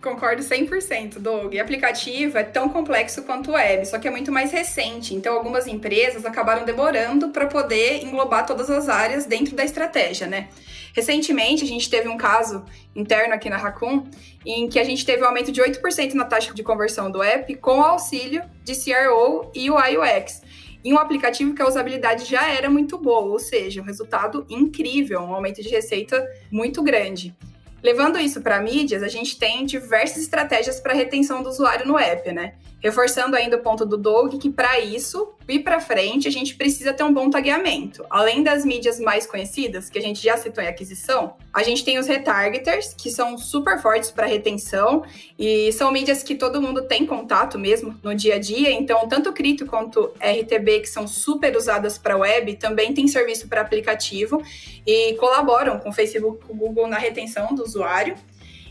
Concordo 0.00 0.42
100%, 0.42 1.18
Doug. 1.18 1.54
E 1.54 1.60
aplicativo 1.60 2.38
é 2.38 2.44
tão 2.44 2.68
complexo 2.68 3.24
quanto 3.24 3.52
web, 3.52 3.84
só 3.84 3.98
que 3.98 4.06
é 4.06 4.10
muito 4.10 4.30
mais 4.30 4.52
recente. 4.52 5.14
Então, 5.14 5.34
algumas 5.34 5.66
empresas 5.66 6.24
acabaram 6.24 6.64
demorando 6.64 7.30
para 7.30 7.46
poder 7.46 8.04
englobar 8.04 8.46
todas 8.46 8.70
as 8.70 8.88
áreas 8.88 9.26
dentro 9.26 9.56
da 9.56 9.64
estratégia, 9.64 10.28
né? 10.28 10.48
Recentemente, 10.94 11.64
a 11.64 11.66
gente 11.66 11.88
teve 11.88 12.08
um 12.08 12.16
caso 12.16 12.64
interno 12.94 13.34
aqui 13.34 13.48
na 13.48 13.56
Raccoon 13.56 14.04
em 14.44 14.68
que 14.68 14.78
a 14.78 14.84
gente 14.84 15.04
teve 15.04 15.22
um 15.22 15.26
aumento 15.26 15.52
de 15.52 15.60
8% 15.60 16.14
na 16.14 16.24
taxa 16.24 16.54
de 16.54 16.62
conversão 16.62 17.10
do 17.10 17.22
app 17.22 17.54
com 17.56 17.78
o 17.78 17.84
auxílio 17.84 18.42
de 18.64 18.74
CRO 18.74 19.50
e 19.54 19.70
UI 19.70 19.98
UX. 19.98 20.42
Em 20.84 20.92
um 20.92 20.98
aplicativo 20.98 21.54
que 21.54 21.60
a 21.60 21.66
usabilidade 21.66 22.24
já 22.24 22.48
era 22.48 22.70
muito 22.70 22.96
boa, 22.96 23.32
ou 23.32 23.38
seja, 23.38 23.82
um 23.82 23.84
resultado 23.84 24.46
incrível, 24.48 25.20
um 25.20 25.34
aumento 25.34 25.60
de 25.60 25.68
receita 25.68 26.24
muito 26.50 26.82
grande. 26.82 27.34
Levando 27.82 28.18
isso 28.18 28.40
para 28.40 28.60
mídias, 28.60 29.02
a 29.02 29.08
gente 29.08 29.38
tem 29.38 29.64
diversas 29.64 30.22
estratégias 30.22 30.80
para 30.80 30.92
retenção 30.92 31.42
do 31.42 31.48
usuário 31.48 31.86
no 31.86 31.98
app, 31.98 32.32
né? 32.32 32.54
Reforçando 32.80 33.36
ainda 33.36 33.56
o 33.56 33.60
ponto 33.60 33.84
do 33.84 33.96
Doug 33.96 34.34
que 34.40 34.50
para 34.50 34.78
isso 34.78 35.34
ir 35.48 35.60
para 35.60 35.80
frente 35.80 36.28
a 36.28 36.30
gente 36.30 36.54
precisa 36.54 36.92
ter 36.92 37.02
um 37.02 37.12
bom 37.12 37.30
tagueamento. 37.30 38.04
Além 38.10 38.42
das 38.42 38.64
mídias 38.64 39.00
mais 39.00 39.26
conhecidas 39.26 39.88
que 39.88 39.98
a 39.98 40.02
gente 40.02 40.22
já 40.22 40.36
citou 40.36 40.62
em 40.62 40.68
aquisição, 40.68 41.34
a 41.52 41.62
gente 41.62 41.84
tem 41.84 41.98
os 41.98 42.06
retargeters 42.06 42.94
que 42.94 43.10
são 43.10 43.36
super 43.38 43.80
fortes 43.80 44.10
para 44.10 44.26
retenção 44.26 45.02
e 45.38 45.72
são 45.72 45.90
mídias 45.90 46.22
que 46.22 46.34
todo 46.34 46.60
mundo 46.60 46.82
tem 46.82 47.06
contato 47.06 47.58
mesmo 47.58 47.98
no 48.02 48.14
dia 48.14 48.36
a 48.36 48.38
dia. 48.38 48.70
Então 48.70 49.08
tanto 49.08 49.32
Crito 49.32 49.66
quanto 49.66 50.12
RTB 50.20 50.80
que 50.80 50.88
são 50.88 51.08
super 51.08 51.56
usadas 51.56 51.98
para 51.98 52.16
web 52.16 52.54
também 52.56 52.92
tem 52.92 53.08
serviço 53.08 53.48
para 53.48 53.60
aplicativo 53.60 54.42
e 54.86 55.14
colaboram 55.14 55.78
com 55.78 55.88
o 55.88 55.92
Facebook 55.92 56.44
e 56.48 56.52
o 56.52 56.54
Google 56.54 56.86
na 56.86 56.98
retenção 56.98 57.54
do 57.54 57.67
usuário. 57.68 58.14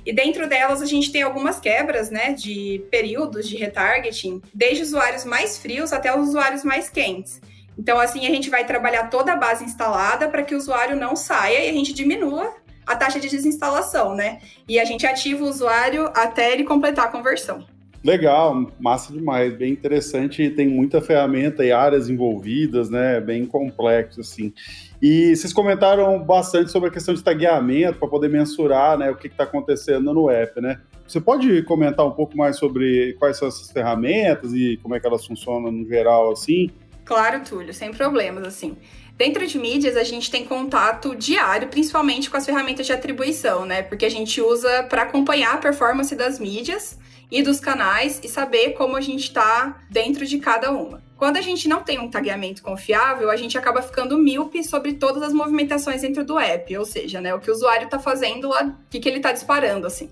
E 0.06 0.14
dentro 0.14 0.48
delas 0.48 0.82
a 0.82 0.86
gente 0.86 1.12
tem 1.12 1.22
algumas 1.22 1.60
quebras, 1.60 2.10
né, 2.10 2.34
de 2.34 2.82
períodos 2.90 3.48
de 3.48 3.58
retargeting, 3.58 4.42
desde 4.54 4.84
usuários 4.84 5.26
mais 5.26 5.58
frios 5.58 5.92
até 5.92 6.16
os 6.18 6.30
usuários 6.30 6.64
mais 6.64 6.90
quentes. 6.90 7.42
Então, 7.78 8.00
assim, 8.00 8.26
a 8.26 8.30
gente 8.30 8.50
vai 8.50 8.66
trabalhar 8.66 9.10
toda 9.10 9.34
a 9.34 9.36
base 9.36 9.64
instalada 9.64 10.28
para 10.30 10.44
que 10.44 10.56
o 10.56 10.58
usuário 10.58 10.96
não 10.96 11.16
saia 11.16 11.66
e 11.66 11.70
a 11.70 11.74
gente 11.74 11.94
diminua 11.94 12.56
a 12.86 12.96
taxa 12.96 13.20
de 13.20 13.30
desinstalação, 13.30 14.16
né? 14.16 14.40
E 14.68 14.80
a 14.80 14.86
gente 14.86 15.06
ativa 15.06 15.44
o 15.44 15.50
usuário 15.50 16.10
até 16.16 16.54
ele 16.54 16.64
completar 16.64 17.06
a 17.06 17.10
conversão. 17.10 17.68
Legal, 18.04 18.72
massa 18.80 19.12
demais, 19.12 19.54
bem 19.56 19.74
interessante, 19.74 20.50
tem 20.52 20.68
muita 20.68 21.02
ferramenta 21.02 21.66
e 21.66 21.72
áreas 21.72 22.10
envolvidas, 22.10 22.90
né? 22.90 23.20
Bem 23.20 23.46
complexo, 23.46 24.22
assim. 24.22 24.54
E 25.02 25.36
vocês 25.36 25.52
comentaram 25.52 26.22
bastante 26.24 26.72
sobre 26.72 26.90
a 26.90 26.92
questão 26.92 27.14
de 27.14 27.24
tagueamento 27.24 28.00
para 28.00 28.08
poder 28.08 28.30
mensurar 28.30 28.98
né, 28.98 29.10
o 29.10 29.16
que 29.16 29.28
está 29.28 29.44
acontecendo 29.44 30.14
no 30.14 30.30
app, 30.30 30.62
né? 30.62 30.80
Você 31.08 31.20
pode 31.22 31.64
comentar 31.64 32.06
um 32.06 32.12
pouco 32.12 32.38
mais 32.38 32.58
sobre 32.58 33.14
quais 33.14 33.38
são 33.38 33.48
essas 33.48 33.72
ferramentas 33.72 34.54
e 34.54 34.78
como 34.84 34.96
é 34.96 35.00
que 35.00 35.08
elas 35.08 35.26
funcionam 35.26 35.72
no 35.72 35.88
geral, 35.88 36.32
assim? 36.32 36.70
Claro, 37.06 37.42
Túlio, 37.44 37.74
sem 37.74 37.92
problemas, 37.92 38.44
assim. 38.44 38.76
Dentro 39.18 39.48
de 39.48 39.58
mídias, 39.58 39.98
a 39.98 40.04
gente 40.04 40.30
tem 40.30 40.46
contato 40.46 41.16
diário, 41.16 41.70
principalmente 41.70 42.30
com 42.30 42.38
as 42.38 42.46
ferramentas 42.46 42.86
de 42.86 42.94
atribuição, 42.94 43.66
né? 43.66 43.82
Porque 43.82 44.06
a 44.06 44.12
gente 44.12 44.40
usa 44.40 44.84
para 44.84 45.02
acompanhar 45.02 45.56
a 45.56 45.58
performance 45.58 46.16
das 46.16 46.38
mídias 46.38 47.00
e 47.32 47.42
dos 47.42 47.60
canais 47.60 48.22
e 48.24 48.30
saber 48.30 48.74
como 48.74 48.96
a 48.96 49.02
gente 49.02 49.24
está 49.24 49.84
dentro 49.90 50.24
de 50.24 50.38
cada 50.38 50.70
uma. 50.70 51.02
Quando 51.18 51.38
a 51.38 51.42
gente 51.42 51.68
não 51.68 51.82
tem 51.82 51.98
um 51.98 52.12
tagueamento 52.12 52.62
confiável, 52.62 53.32
a 53.32 53.36
gente 53.36 53.58
acaba 53.58 53.82
ficando 53.82 54.20
míope 54.20 54.64
sobre 54.64 54.94
todas 54.94 55.24
as 55.24 55.34
movimentações 55.34 56.02
dentro 56.04 56.24
do 56.24 56.38
app, 56.38 56.78
ou 56.78 56.86
seja, 56.86 57.20
né, 57.20 57.34
o 57.34 57.40
que 57.40 57.50
o 57.50 57.54
usuário 57.56 57.86
está 57.86 57.98
fazendo 57.98 58.50
lá, 58.50 58.66
o 58.66 58.76
que, 58.88 59.00
que 59.00 59.10
ele 59.10 59.18
está 59.18 59.32
disparando, 59.32 59.88
assim. 59.88 60.12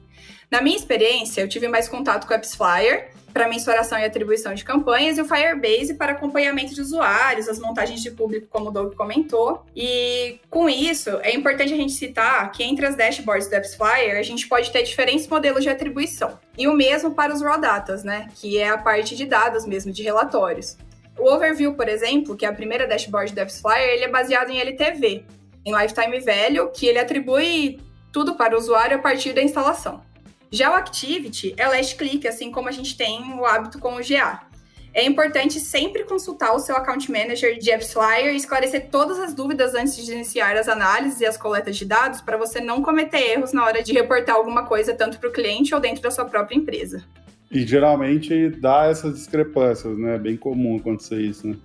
Na 0.49 0.63
minha 0.63 0.75
experiência, 0.75 1.41
eu 1.41 1.47
tive 1.47 1.67
mais 1.67 1.87
contato 1.87 2.25
com 2.25 2.33
o 2.33 2.35
AppsFlyer, 2.35 3.11
para 3.35 3.49
mensuração 3.49 3.99
e 3.99 4.05
atribuição 4.05 4.53
de 4.53 4.63
campanhas, 4.63 5.17
e 5.17 5.21
o 5.21 5.25
Firebase 5.25 5.95
para 5.95 6.13
acompanhamento 6.13 6.73
de 6.73 6.79
usuários, 6.79 7.49
as 7.49 7.59
montagens 7.59 8.01
de 8.01 8.09
público, 8.09 8.47
como 8.49 8.69
o 8.69 8.71
Doug 8.71 8.93
comentou. 8.95 9.65
E 9.75 10.39
com 10.49 10.69
isso, 10.69 11.09
é 11.21 11.35
importante 11.35 11.73
a 11.73 11.75
gente 11.75 11.91
citar 11.91 12.49
que 12.53 12.63
entre 12.63 12.85
as 12.85 12.95
dashboards 12.95 13.49
do 13.49 13.55
AppsFlyer, 13.57 14.17
a 14.17 14.23
gente 14.23 14.47
pode 14.47 14.71
ter 14.71 14.83
diferentes 14.83 15.27
modelos 15.27 15.63
de 15.63 15.69
atribuição. 15.69 16.39
E 16.57 16.65
o 16.65 16.73
mesmo 16.73 17.13
para 17.13 17.33
os 17.33 17.41
raw 17.41 17.59
datas, 17.59 18.05
né? 18.05 18.29
Que 18.35 18.57
é 18.57 18.69
a 18.69 18.77
parte 18.77 19.17
de 19.17 19.25
dados 19.25 19.65
mesmo, 19.65 19.91
de 19.91 20.01
relatórios. 20.01 20.77
O 21.19 21.29
Overview, 21.29 21.73
por 21.73 21.89
exemplo, 21.89 22.37
que 22.37 22.45
é 22.45 22.47
a 22.47 22.53
primeira 22.53 22.87
dashboard 22.87 23.33
do 23.33 23.41
AppsFlyer, 23.41 23.95
ele 23.95 24.05
é 24.05 24.09
baseado 24.09 24.49
em 24.49 24.59
LTV, 24.59 25.25
em 25.65 25.75
Lifetime 25.75 26.21
Value, 26.21 26.71
que 26.71 26.87
ele 26.87 26.99
atribui 26.99 27.81
tudo 28.13 28.35
para 28.35 28.55
o 28.55 28.57
usuário 28.57 28.95
a 28.95 29.01
partir 29.01 29.33
da 29.33 29.41
instalação. 29.41 30.01
Já 30.51 30.71
o 30.71 30.75
Activity 30.75 31.53
é 31.57 31.67
last 31.67 31.95
click, 31.95 32.27
assim 32.27 32.51
como 32.51 32.69
a 32.69 32.71
gente 32.71 32.95
tem 32.95 33.21
o 33.33 33.45
hábito 33.45 33.79
com 33.79 33.95
o 33.95 33.99
GA. 33.99 34.47
É 34.93 35.03
importante 35.03 35.59
sempre 35.59 36.05
consultar 36.05 36.53
o 36.55 36.59
seu 36.59 36.73
account 36.73 37.11
manager 37.11 37.59
de 37.59 37.69
AppsFlyer 37.69 38.33
e 38.33 38.37
esclarecer 38.37 38.87
todas 38.89 39.19
as 39.19 39.33
dúvidas 39.33 39.75
antes 39.75 40.05
de 40.05 40.13
iniciar 40.13 40.55
as 40.55 40.69
análises 40.69 41.19
e 41.19 41.25
as 41.25 41.35
coletas 41.35 41.75
de 41.75 41.83
dados 41.83 42.21
para 42.21 42.37
você 42.37 42.61
não 42.61 42.81
cometer 42.81 43.33
erros 43.33 43.51
na 43.51 43.65
hora 43.65 43.83
de 43.83 43.91
reportar 43.91 44.37
alguma 44.37 44.65
coisa 44.65 44.93
tanto 44.93 45.19
para 45.19 45.27
o 45.27 45.33
cliente 45.33 45.75
ou 45.75 45.81
dentro 45.81 46.01
da 46.01 46.09
sua 46.09 46.23
própria 46.23 46.55
empresa. 46.55 47.03
E 47.51 47.67
geralmente 47.67 48.49
dá 48.51 48.85
essas 48.85 49.15
discrepâncias, 49.15 49.97
né? 49.97 50.15
É 50.15 50.17
bem 50.17 50.37
comum 50.37 50.77
acontecer 50.77 51.19
isso, 51.19 51.45
né? 51.45 51.57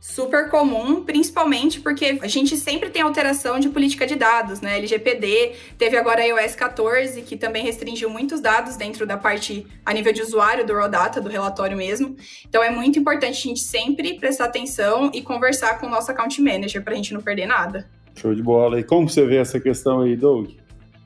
Super 0.00 0.48
comum, 0.48 1.04
principalmente 1.04 1.80
porque 1.80 2.18
a 2.22 2.28
gente 2.28 2.56
sempre 2.56 2.90
tem 2.90 3.02
alteração 3.02 3.58
de 3.58 3.68
política 3.68 4.06
de 4.06 4.14
dados, 4.14 4.60
né? 4.60 4.76
LGPD, 4.78 5.52
teve 5.76 5.96
agora 5.96 6.22
a 6.22 6.26
iOS 6.26 6.54
14, 6.54 7.22
que 7.22 7.36
também 7.36 7.64
restringiu 7.64 8.08
muitos 8.08 8.40
dados 8.40 8.76
dentro 8.76 9.06
da 9.06 9.16
parte 9.16 9.66
a 9.84 9.92
nível 9.92 10.12
de 10.12 10.22
usuário 10.22 10.64
do 10.64 10.72
raw 10.72 10.88
data, 10.88 11.20
do 11.20 11.28
relatório 11.28 11.76
mesmo. 11.76 12.16
Então 12.48 12.62
é 12.62 12.70
muito 12.70 12.98
importante 12.98 13.38
a 13.38 13.48
gente 13.48 13.60
sempre 13.60 14.14
prestar 14.18 14.44
atenção 14.44 15.10
e 15.12 15.20
conversar 15.20 15.80
com 15.80 15.86
o 15.86 15.90
nosso 15.90 16.10
account 16.10 16.40
manager 16.40 16.82
para 16.82 16.92
a 16.92 16.96
gente 16.96 17.12
não 17.12 17.20
perder 17.20 17.46
nada. 17.46 17.88
Show 18.14 18.34
de 18.34 18.42
bola. 18.42 18.78
E 18.80 18.84
como 18.84 19.08
você 19.08 19.24
vê 19.26 19.36
essa 19.36 19.60
questão 19.60 20.02
aí, 20.02 20.16
Doug? 20.16 20.50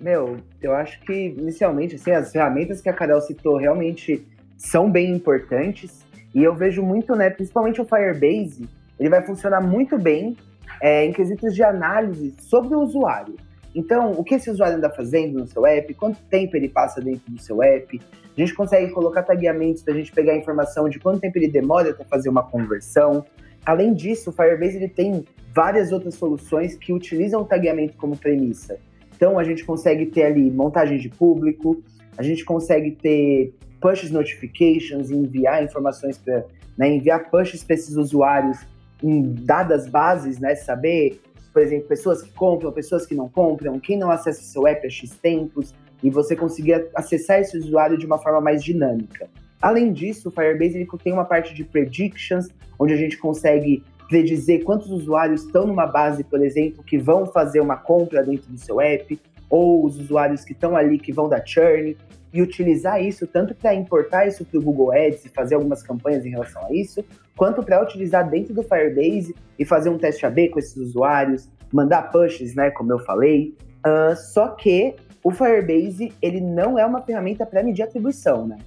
Meu, 0.00 0.38
eu 0.60 0.74
acho 0.74 1.00
que 1.00 1.34
inicialmente 1.38 1.94
assim, 1.94 2.10
as 2.10 2.32
ferramentas 2.32 2.80
que 2.80 2.88
a 2.88 2.92
Carol 2.92 3.20
citou 3.20 3.56
realmente 3.56 4.26
são 4.56 4.90
bem 4.90 5.10
importantes. 5.12 6.02
E 6.34 6.42
eu 6.42 6.54
vejo 6.54 6.82
muito, 6.82 7.14
né, 7.14 7.28
principalmente 7.28 7.80
o 7.80 7.84
Firebase, 7.84 8.68
ele 9.02 9.08
vai 9.08 9.20
funcionar 9.20 9.60
muito 9.60 9.98
bem 9.98 10.36
é, 10.80 11.04
em 11.04 11.12
quesitos 11.12 11.56
de 11.56 11.62
análise 11.64 12.36
sobre 12.38 12.72
o 12.72 12.80
usuário. 12.80 13.34
Então, 13.74 14.12
o 14.12 14.22
que 14.22 14.36
esse 14.36 14.48
usuário 14.48 14.76
anda 14.76 14.88
fazendo 14.88 15.40
no 15.40 15.46
seu 15.48 15.66
app, 15.66 15.92
quanto 15.94 16.22
tempo 16.30 16.56
ele 16.56 16.68
passa 16.68 17.00
dentro 17.00 17.28
do 17.32 17.42
seu 17.42 17.60
app, 17.64 18.00
a 18.36 18.40
gente 18.40 18.54
consegue 18.54 18.92
colocar 18.92 19.24
tagueamentos 19.24 19.82
para 19.82 19.92
a 19.92 19.96
gente 19.96 20.12
pegar 20.12 20.34
a 20.34 20.36
informação 20.36 20.88
de 20.88 21.00
quanto 21.00 21.20
tempo 21.20 21.36
ele 21.36 21.48
demora 21.48 21.92
para 21.92 22.04
fazer 22.04 22.28
uma 22.28 22.44
conversão. 22.44 23.24
Além 23.66 23.92
disso, 23.92 24.30
o 24.30 24.32
Firebase 24.32 24.76
ele 24.76 24.88
tem 24.88 25.24
várias 25.52 25.90
outras 25.90 26.14
soluções 26.14 26.76
que 26.76 26.92
utilizam 26.92 27.40
o 27.40 27.44
tagueamento 27.44 27.96
como 27.96 28.16
premissa. 28.16 28.78
Então, 29.16 29.36
a 29.36 29.42
gente 29.42 29.64
consegue 29.64 30.06
ter 30.06 30.26
ali 30.26 30.48
montagem 30.48 30.98
de 30.98 31.08
público, 31.08 31.82
a 32.16 32.22
gente 32.22 32.44
consegue 32.44 32.92
ter 32.92 33.52
push 33.80 34.12
notifications, 34.12 35.10
enviar 35.10 35.64
informações 35.64 36.16
para 36.16 36.44
né, 36.78 36.88
enviar 36.88 37.28
pushes 37.30 37.64
para 37.64 37.74
esses 37.74 37.96
usuários 37.96 38.58
em 39.02 39.22
dadas 39.22 39.88
bases, 39.88 40.38
né? 40.38 40.54
Saber, 40.54 41.20
por 41.52 41.62
exemplo, 41.62 41.88
pessoas 41.88 42.22
que 42.22 42.32
compram, 42.32 42.72
pessoas 42.72 43.04
que 43.04 43.14
não 43.14 43.28
compram, 43.28 43.78
quem 43.80 43.98
não 43.98 44.10
acessa 44.10 44.40
o 44.40 44.44
seu 44.44 44.66
app 44.66 44.86
há 44.86 44.90
X 44.90 45.10
tempos, 45.10 45.74
e 46.02 46.10
você 46.10 46.34
conseguir 46.34 46.88
acessar 46.94 47.40
esse 47.40 47.56
usuário 47.56 47.96
de 47.96 48.04
uma 48.04 48.18
forma 48.18 48.40
mais 48.40 48.62
dinâmica. 48.62 49.28
Além 49.60 49.92
disso, 49.92 50.28
o 50.28 50.32
Firebase 50.32 50.76
ele 50.76 50.88
tem 51.02 51.12
uma 51.12 51.24
parte 51.24 51.54
de 51.54 51.62
predictions, 51.62 52.48
onde 52.78 52.92
a 52.92 52.96
gente 52.96 53.16
consegue 53.16 53.84
predizer 54.08 54.64
quantos 54.64 54.90
usuários 54.90 55.44
estão 55.44 55.66
numa 55.66 55.86
base, 55.86 56.24
por 56.24 56.44
exemplo, 56.44 56.82
que 56.82 56.98
vão 56.98 57.24
fazer 57.26 57.60
uma 57.60 57.76
compra 57.76 58.24
dentro 58.24 58.50
do 58.50 58.58
seu 58.58 58.80
app, 58.80 59.18
ou 59.48 59.84
os 59.86 59.96
usuários 59.98 60.44
que 60.44 60.52
estão 60.52 60.76
ali 60.76 60.98
que 60.98 61.12
vão 61.12 61.28
dar 61.28 61.46
churn, 61.46 61.96
e 62.32 62.42
utilizar 62.42 63.00
isso 63.02 63.26
tanto 63.26 63.54
para 63.54 63.74
importar 63.74 64.26
isso 64.26 64.44
para 64.44 64.58
o 64.58 64.62
Google 64.62 64.90
Ads 64.92 65.24
e 65.26 65.28
fazer 65.28 65.54
algumas 65.54 65.82
campanhas 65.82 66.24
em 66.24 66.30
relação 66.30 66.66
a 66.66 66.72
isso, 66.72 67.04
quanto 67.36 67.62
para 67.62 67.82
utilizar 67.82 68.28
dentro 68.28 68.54
do 68.54 68.62
Firebase 68.62 69.34
e 69.58 69.64
fazer 69.64 69.88
um 69.88 69.98
teste 69.98 70.26
AB 70.26 70.50
com 70.50 70.58
esses 70.58 70.76
usuários, 70.76 71.48
mandar 71.72 72.10
pushes, 72.10 72.54
né, 72.54 72.70
como 72.70 72.92
eu 72.92 72.98
falei. 73.00 73.56
Uh, 73.86 74.14
só 74.16 74.48
que 74.48 74.94
o 75.24 75.30
Firebase 75.30 76.12
ele 76.20 76.40
não 76.40 76.78
é 76.78 76.84
uma 76.84 77.02
ferramenta 77.02 77.46
para 77.46 77.62
medir 77.62 77.82
atribuição, 77.82 78.46
né? 78.46 78.58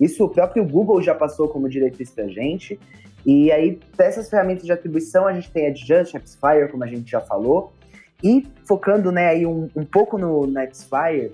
Isso 0.00 0.24
o 0.24 0.28
próprio 0.28 0.64
Google 0.64 1.00
já 1.02 1.14
passou 1.14 1.48
como 1.48 1.68
diretriz 1.68 2.10
para 2.10 2.28
gente. 2.28 2.78
E 3.24 3.50
aí, 3.50 3.80
para 3.96 4.06
essas 4.06 4.28
ferramentas 4.28 4.64
de 4.64 4.72
atribuição, 4.72 5.26
a 5.26 5.32
gente 5.32 5.50
tem 5.50 5.66
Adjust, 5.66 6.16
AppsFire, 6.16 6.68
como 6.70 6.84
a 6.84 6.86
gente 6.86 7.10
já 7.10 7.20
falou. 7.20 7.72
E 8.22 8.46
focando 8.64 9.10
né, 9.10 9.28
aí 9.28 9.46
um, 9.46 9.68
um 9.74 9.84
pouco 9.84 10.16
no, 10.16 10.46
no 10.46 10.60
AppsFire 10.60 11.32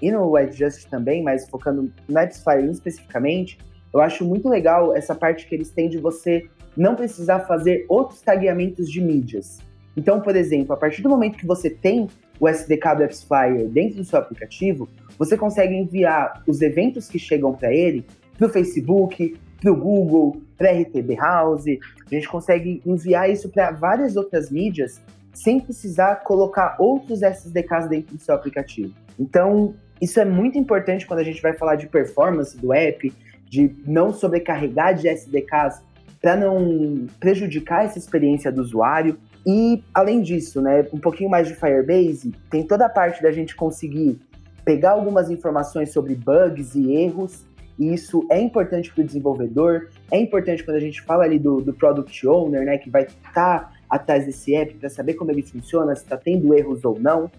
e 0.00 0.10
no 0.10 0.36
Adjust 0.36 0.88
também, 0.88 1.22
mas 1.22 1.48
focando 1.48 1.92
no 2.08 2.18
AppsFire 2.18 2.70
especificamente, 2.70 3.58
eu 3.92 4.00
acho 4.00 4.24
muito 4.24 4.48
legal 4.48 4.94
essa 4.94 5.14
parte 5.14 5.46
que 5.46 5.54
eles 5.54 5.70
têm 5.70 5.88
de 5.88 5.98
você 5.98 6.48
não 6.76 6.94
precisar 6.94 7.40
fazer 7.40 7.84
outros 7.88 8.20
tagueamentos 8.22 8.90
de 8.90 9.00
mídias. 9.00 9.58
Então, 9.96 10.20
por 10.20 10.34
exemplo, 10.34 10.72
a 10.72 10.76
partir 10.76 11.02
do 11.02 11.08
momento 11.08 11.36
que 11.36 11.46
você 11.46 11.68
tem 11.68 12.08
o 12.40 12.48
SDK 12.48 12.96
do 12.96 13.04
AppsFlyer 13.04 13.68
dentro 13.68 13.98
do 13.98 14.04
seu 14.04 14.18
aplicativo, 14.18 14.88
você 15.18 15.36
consegue 15.36 15.74
enviar 15.74 16.42
os 16.46 16.62
eventos 16.62 17.08
que 17.08 17.18
chegam 17.18 17.52
para 17.52 17.72
ele 17.72 18.06
para 18.38 18.46
o 18.46 18.50
Facebook, 18.50 19.36
para 19.60 19.72
o 19.72 19.76
Google, 19.76 20.42
para 20.56 20.70
a 20.70 20.72
RTB 20.72 21.14
House. 21.14 21.66
A 21.66 22.14
gente 22.14 22.28
consegue 22.28 22.82
enviar 22.84 23.30
isso 23.30 23.48
para 23.48 23.70
várias 23.70 24.16
outras 24.16 24.50
mídias 24.50 25.00
sem 25.32 25.60
precisar 25.60 26.16
colocar 26.16 26.76
outros 26.78 27.22
SDKs 27.22 27.88
dentro 27.88 28.16
do 28.16 28.20
seu 28.20 28.34
aplicativo. 28.34 28.92
Então, 29.18 29.74
isso 30.00 30.18
é 30.18 30.24
muito 30.24 30.58
importante 30.58 31.06
quando 31.06 31.20
a 31.20 31.24
gente 31.24 31.40
vai 31.40 31.52
falar 31.52 31.76
de 31.76 31.86
performance 31.86 32.56
do 32.56 32.72
app, 32.72 33.12
de 33.52 33.70
não 33.86 34.14
sobrecarregar 34.14 34.94
de 34.94 35.06
SDKs 35.08 35.82
para 36.22 36.34
não 36.34 37.06
prejudicar 37.20 37.84
essa 37.84 37.98
experiência 37.98 38.50
do 38.50 38.62
usuário. 38.62 39.18
E, 39.46 39.84
além 39.92 40.22
disso, 40.22 40.62
né, 40.62 40.86
um 40.90 40.98
pouquinho 40.98 41.28
mais 41.28 41.48
de 41.48 41.54
Firebase, 41.54 42.32
tem 42.48 42.66
toda 42.66 42.86
a 42.86 42.88
parte 42.88 43.22
da 43.22 43.30
gente 43.30 43.54
conseguir 43.54 44.18
pegar 44.64 44.92
algumas 44.92 45.30
informações 45.30 45.92
sobre 45.92 46.14
bugs 46.14 46.74
e 46.74 46.94
erros, 46.94 47.44
e 47.78 47.92
isso 47.92 48.26
é 48.30 48.40
importante 48.40 48.90
para 48.90 49.02
o 49.02 49.06
desenvolvedor, 49.06 49.90
é 50.10 50.18
importante 50.18 50.64
quando 50.64 50.78
a 50.78 50.80
gente 50.80 51.02
fala 51.02 51.24
ali 51.24 51.38
do, 51.38 51.60
do 51.60 51.74
Product 51.74 52.26
Owner, 52.26 52.64
né, 52.64 52.78
que 52.78 52.88
vai 52.88 53.02
estar 53.02 53.32
tá 53.34 53.72
atrás 53.90 54.24
desse 54.24 54.54
app 54.54 54.72
para 54.74 54.88
saber 54.88 55.12
como 55.12 55.30
ele 55.30 55.42
funciona, 55.42 55.94
se 55.94 56.04
está 56.04 56.16
tendo 56.16 56.54
erros 56.56 56.86
ou 56.86 56.98
não. 56.98 57.30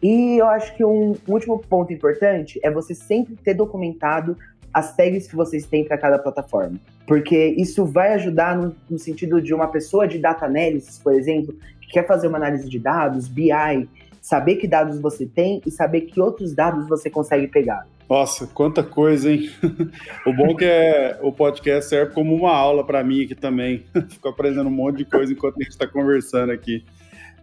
E 0.00 0.38
eu 0.38 0.46
acho 0.46 0.76
que 0.76 0.84
um, 0.84 1.16
um 1.28 1.32
último 1.32 1.58
ponto 1.58 1.92
importante 1.92 2.60
é 2.62 2.70
você 2.70 2.94
sempre 2.94 3.34
ter 3.34 3.54
documentado 3.54 4.36
as 4.72 4.94
tags 4.94 5.26
que 5.26 5.36
vocês 5.36 5.66
têm 5.66 5.84
para 5.84 5.98
cada 5.98 6.18
plataforma. 6.18 6.78
Porque 7.06 7.54
isso 7.56 7.84
vai 7.84 8.12
ajudar 8.14 8.56
no, 8.56 8.76
no, 8.88 8.98
sentido 8.98 9.40
de 9.40 9.54
uma 9.54 9.68
pessoa 9.68 10.06
de 10.06 10.18
data 10.18 10.46
analysis, 10.46 10.98
por 10.98 11.14
exemplo, 11.14 11.54
que 11.80 11.88
quer 11.88 12.06
fazer 12.06 12.28
uma 12.28 12.36
análise 12.36 12.68
de 12.68 12.78
dados, 12.78 13.28
BI, 13.28 13.88
saber 14.20 14.56
que 14.56 14.68
dados 14.68 15.00
você 15.00 15.24
tem 15.24 15.62
e 15.64 15.70
saber 15.70 16.02
que 16.02 16.20
outros 16.20 16.54
dados 16.54 16.86
você 16.88 17.08
consegue 17.08 17.46
pegar. 17.46 17.86
Nossa, 18.08 18.46
quanta 18.46 18.82
coisa, 18.82 19.30
hein? 19.30 19.50
o 20.26 20.32
bom 20.32 20.54
que 20.54 20.64
é 20.64 21.18
o 21.22 21.30
podcast 21.30 21.90
serve 21.90 22.14
como 22.14 22.34
uma 22.34 22.52
aula 22.52 22.84
para 22.84 23.04
mim 23.04 23.24
aqui 23.24 23.34
também. 23.34 23.84
Fico 24.08 24.28
aprendendo 24.28 24.68
um 24.68 24.72
monte 24.72 24.98
de 24.98 25.04
coisa 25.04 25.32
enquanto 25.32 25.56
a 25.58 25.62
gente 25.62 25.72
está 25.72 25.86
conversando 25.86 26.50
aqui. 26.50 26.84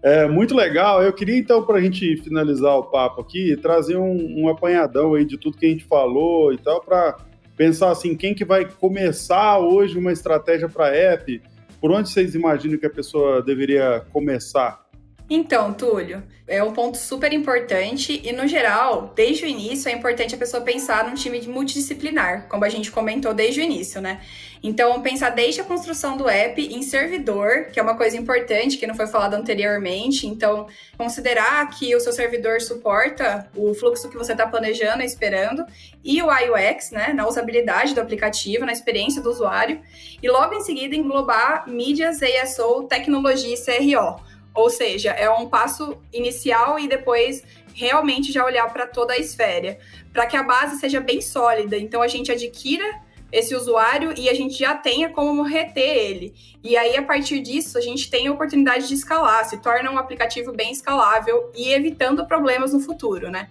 É 0.05 0.27
muito 0.27 0.53
legal. 0.53 1.01
Eu 1.01 1.11
queria 1.11 1.35
então, 1.35 1.63
para 1.65 1.79
a 1.79 1.81
gente 1.81 2.17
finalizar 2.17 2.77
o 2.77 2.83
papo 2.83 3.21
aqui, 3.21 3.57
trazer 3.57 3.97
um, 3.97 4.43
um, 4.43 4.47
apanhadão 4.47 5.15
aí 5.15 5.25
de 5.25 5.35
tudo 5.35 5.57
que 5.57 5.65
a 5.65 5.69
gente 5.69 5.83
falou 5.83 6.53
e 6.53 6.59
tal, 6.59 6.79
para 6.79 7.17
pensar 7.57 7.89
assim, 7.89 8.15
quem 8.15 8.35
que 8.35 8.45
vai 8.45 8.65
começar 8.65 9.57
hoje 9.57 9.97
uma 9.97 10.11
estratégia 10.11 10.69
para 10.69 10.95
app? 10.95 11.41
Por 11.81 11.91
onde 11.91 12.07
vocês 12.07 12.35
imaginam 12.35 12.77
que 12.77 12.85
a 12.85 12.89
pessoa 12.89 13.41
deveria 13.41 14.05
começar? 14.13 14.84
Então, 15.27 15.73
Túlio, 15.73 16.21
é 16.47 16.63
um 16.63 16.71
ponto 16.71 16.97
super 16.99 17.33
importante 17.33 18.21
e, 18.23 18.31
no 18.31 18.47
geral, 18.47 19.11
desde 19.15 19.45
o 19.45 19.47
início 19.47 19.89
é 19.89 19.91
importante 19.91 20.35
a 20.35 20.37
pessoa 20.37 20.61
pensar 20.61 21.03
num 21.03 21.15
time 21.15 21.41
multidisciplinar, 21.47 22.47
como 22.47 22.63
a 22.63 22.69
gente 22.69 22.91
comentou 22.91 23.33
desde 23.33 23.59
o 23.59 23.63
início, 23.63 23.99
né? 23.99 24.21
Então, 24.61 25.01
pensar 25.01 25.31
desde 25.31 25.61
a 25.61 25.63
construção 25.63 26.15
do 26.15 26.29
app 26.29 26.61
em 26.61 26.83
servidor, 26.83 27.69
que 27.73 27.79
é 27.79 27.83
uma 27.83 27.97
coisa 27.97 28.15
importante 28.15 28.77
que 28.77 28.85
não 28.85 28.93
foi 28.93 29.07
falado 29.07 29.33
anteriormente. 29.33 30.27
Então, 30.27 30.67
considerar 30.95 31.67
que 31.71 31.95
o 31.95 31.99
seu 31.99 32.13
servidor 32.13 32.61
suporta 32.61 33.49
o 33.55 33.73
fluxo 33.73 34.09
que 34.09 34.17
você 34.17 34.33
está 34.33 34.45
planejando 34.45 35.01
e 35.01 35.05
esperando, 35.05 35.65
e 36.03 36.21
o 36.21 36.27
UX, 36.27 36.91
né, 36.91 37.13
na 37.13 37.27
usabilidade 37.27 37.95
do 37.95 38.01
aplicativo, 38.01 38.63
na 38.63 38.71
experiência 38.71 39.23
do 39.23 39.31
usuário, 39.31 39.81
e 40.21 40.29
logo 40.29 40.53
em 40.53 40.61
seguida 40.61 40.95
englobar 40.95 41.67
mídias, 41.67 42.19
ASO, 42.21 42.83
tecnologia 42.83 43.55
e 43.55 43.57
CRO 43.57 44.34
ou 44.55 44.69
seja, 44.69 45.11
é 45.11 45.29
um 45.29 45.47
passo 45.47 45.97
inicial 46.13 46.79
e 46.79 46.87
depois 46.87 47.43
realmente 47.73 48.31
já 48.31 48.43
olhar 48.45 48.71
para 48.71 48.87
toda 48.87 49.13
a 49.13 49.17
esfera, 49.17 49.77
para 50.13 50.25
que 50.25 50.37
a 50.37 50.43
base 50.43 50.79
seja 50.79 51.01
bem 51.01 51.21
sólida. 51.21 51.77
Então 51.77 52.01
a 52.01 52.07
gente 52.07 52.31
adquira 52.31 53.03
esse 53.31 53.53
usuário 53.53 54.13
e 54.17 54.29
a 54.29 54.33
gente 54.33 54.57
já 54.57 54.75
tenha 54.75 55.09
como 55.09 55.43
reter 55.43 55.97
ele. 55.97 56.33
E 56.63 56.77
aí, 56.77 56.95
a 56.95 57.03
partir 57.03 57.41
disso, 57.41 57.77
a 57.77 57.81
gente 57.81 58.09
tem 58.09 58.27
a 58.27 58.31
oportunidade 58.31 58.87
de 58.87 58.93
escalar, 58.93 59.43
se 59.43 59.57
torna 59.57 59.91
um 59.91 59.97
aplicativo 59.97 60.53
bem 60.53 60.71
escalável 60.71 61.51
e 61.53 61.73
evitando 61.73 62.25
problemas 62.25 62.71
no 62.71 62.79
futuro, 62.79 63.29
né? 63.29 63.49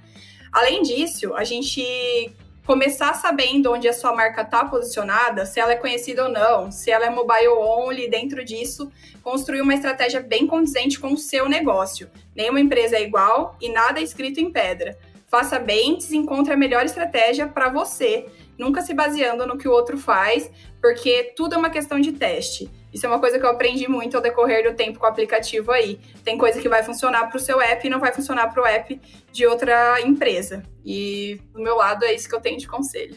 Além 0.51 0.83
disso, 0.83 1.35
a 1.35 1.45
gente 1.45 2.35
começar 2.67 3.15
sabendo 3.15 3.73
onde 3.73 3.87
a 3.87 3.93
sua 3.93 4.15
marca 4.15 4.43
está 4.43 4.65
posicionada, 4.65 5.45
se 5.45 5.61
ela 5.61 5.73
é 5.73 5.77
conhecida 5.77 6.25
ou 6.25 6.31
não, 6.31 6.71
se 6.71 6.91
ela 6.91 7.05
é 7.05 7.11
mobile 7.11 7.49
only, 7.49 8.09
dentro 8.09 8.45
disso, 8.45 8.91
construir 9.23 9.61
uma 9.61 9.75
estratégia 9.75 10.21
bem 10.21 10.47
condizente 10.47 10.99
com 10.99 11.13
o 11.13 11.19
seu 11.19 11.49
negócio. 11.49 12.11
Nenhuma 12.35 12.61
empresa 12.61 12.97
é 12.97 13.03
igual 13.03 13.57
e 13.61 13.69
nada 13.69 14.01
é 14.01 14.03
escrito 14.03 14.41
em 14.41 14.51
pedra. 14.51 14.99
Faça 15.27 15.59
bem, 15.59 15.99
encontre 16.13 16.55
a 16.55 16.57
melhor 16.57 16.85
estratégia 16.85 17.47
para 17.47 17.69
você, 17.69 18.27
nunca 18.57 18.81
se 18.83 18.95
baseando 18.95 19.47
no 19.47 19.59
que 19.59 19.69
o 19.69 19.73
outro 19.73 19.99
faz, 19.99 20.51
porque 20.81 21.35
tudo 21.37 21.55
é 21.55 21.59
uma 21.59 21.71
questão 21.71 22.01
de 22.01 22.13
teste. 22.13 22.71
Isso 22.95 23.05
é 23.07 23.09
uma 23.09 23.19
coisa 23.19 23.41
que 23.41 23.45
eu 23.45 23.51
aprendi 23.51 23.89
muito 23.89 24.17
ao 24.17 24.23
decorrer 24.23 24.63
do 24.63 24.77
tempo 24.77 25.01
com 25.01 25.05
o 25.05 25.09
aplicativo 25.09 25.73
aí. 25.73 25.99
Tem 26.23 26.39
coisa 26.39 26.61
que 26.63 26.69
vai 26.69 26.85
funcionar 26.85 27.27
para 27.27 27.37
o 27.37 27.41
seu 27.41 27.61
app 27.61 27.85
e 27.85 27.91
não 27.91 27.99
vai 27.99 28.13
funcionar 28.13 28.47
para 28.53 28.63
o 28.63 28.67
app 28.67 29.01
de 29.33 29.45
outra 29.45 30.01
empresa. 30.01 30.63
E 30.85 31.41
do 31.53 31.61
meu 31.61 31.75
lado 31.75 32.05
é 32.05 32.15
isso 32.15 32.29
que 32.29 32.37
eu 32.37 32.41
tenho 32.41 32.57
de 32.57 32.69
conselho. 32.69 33.17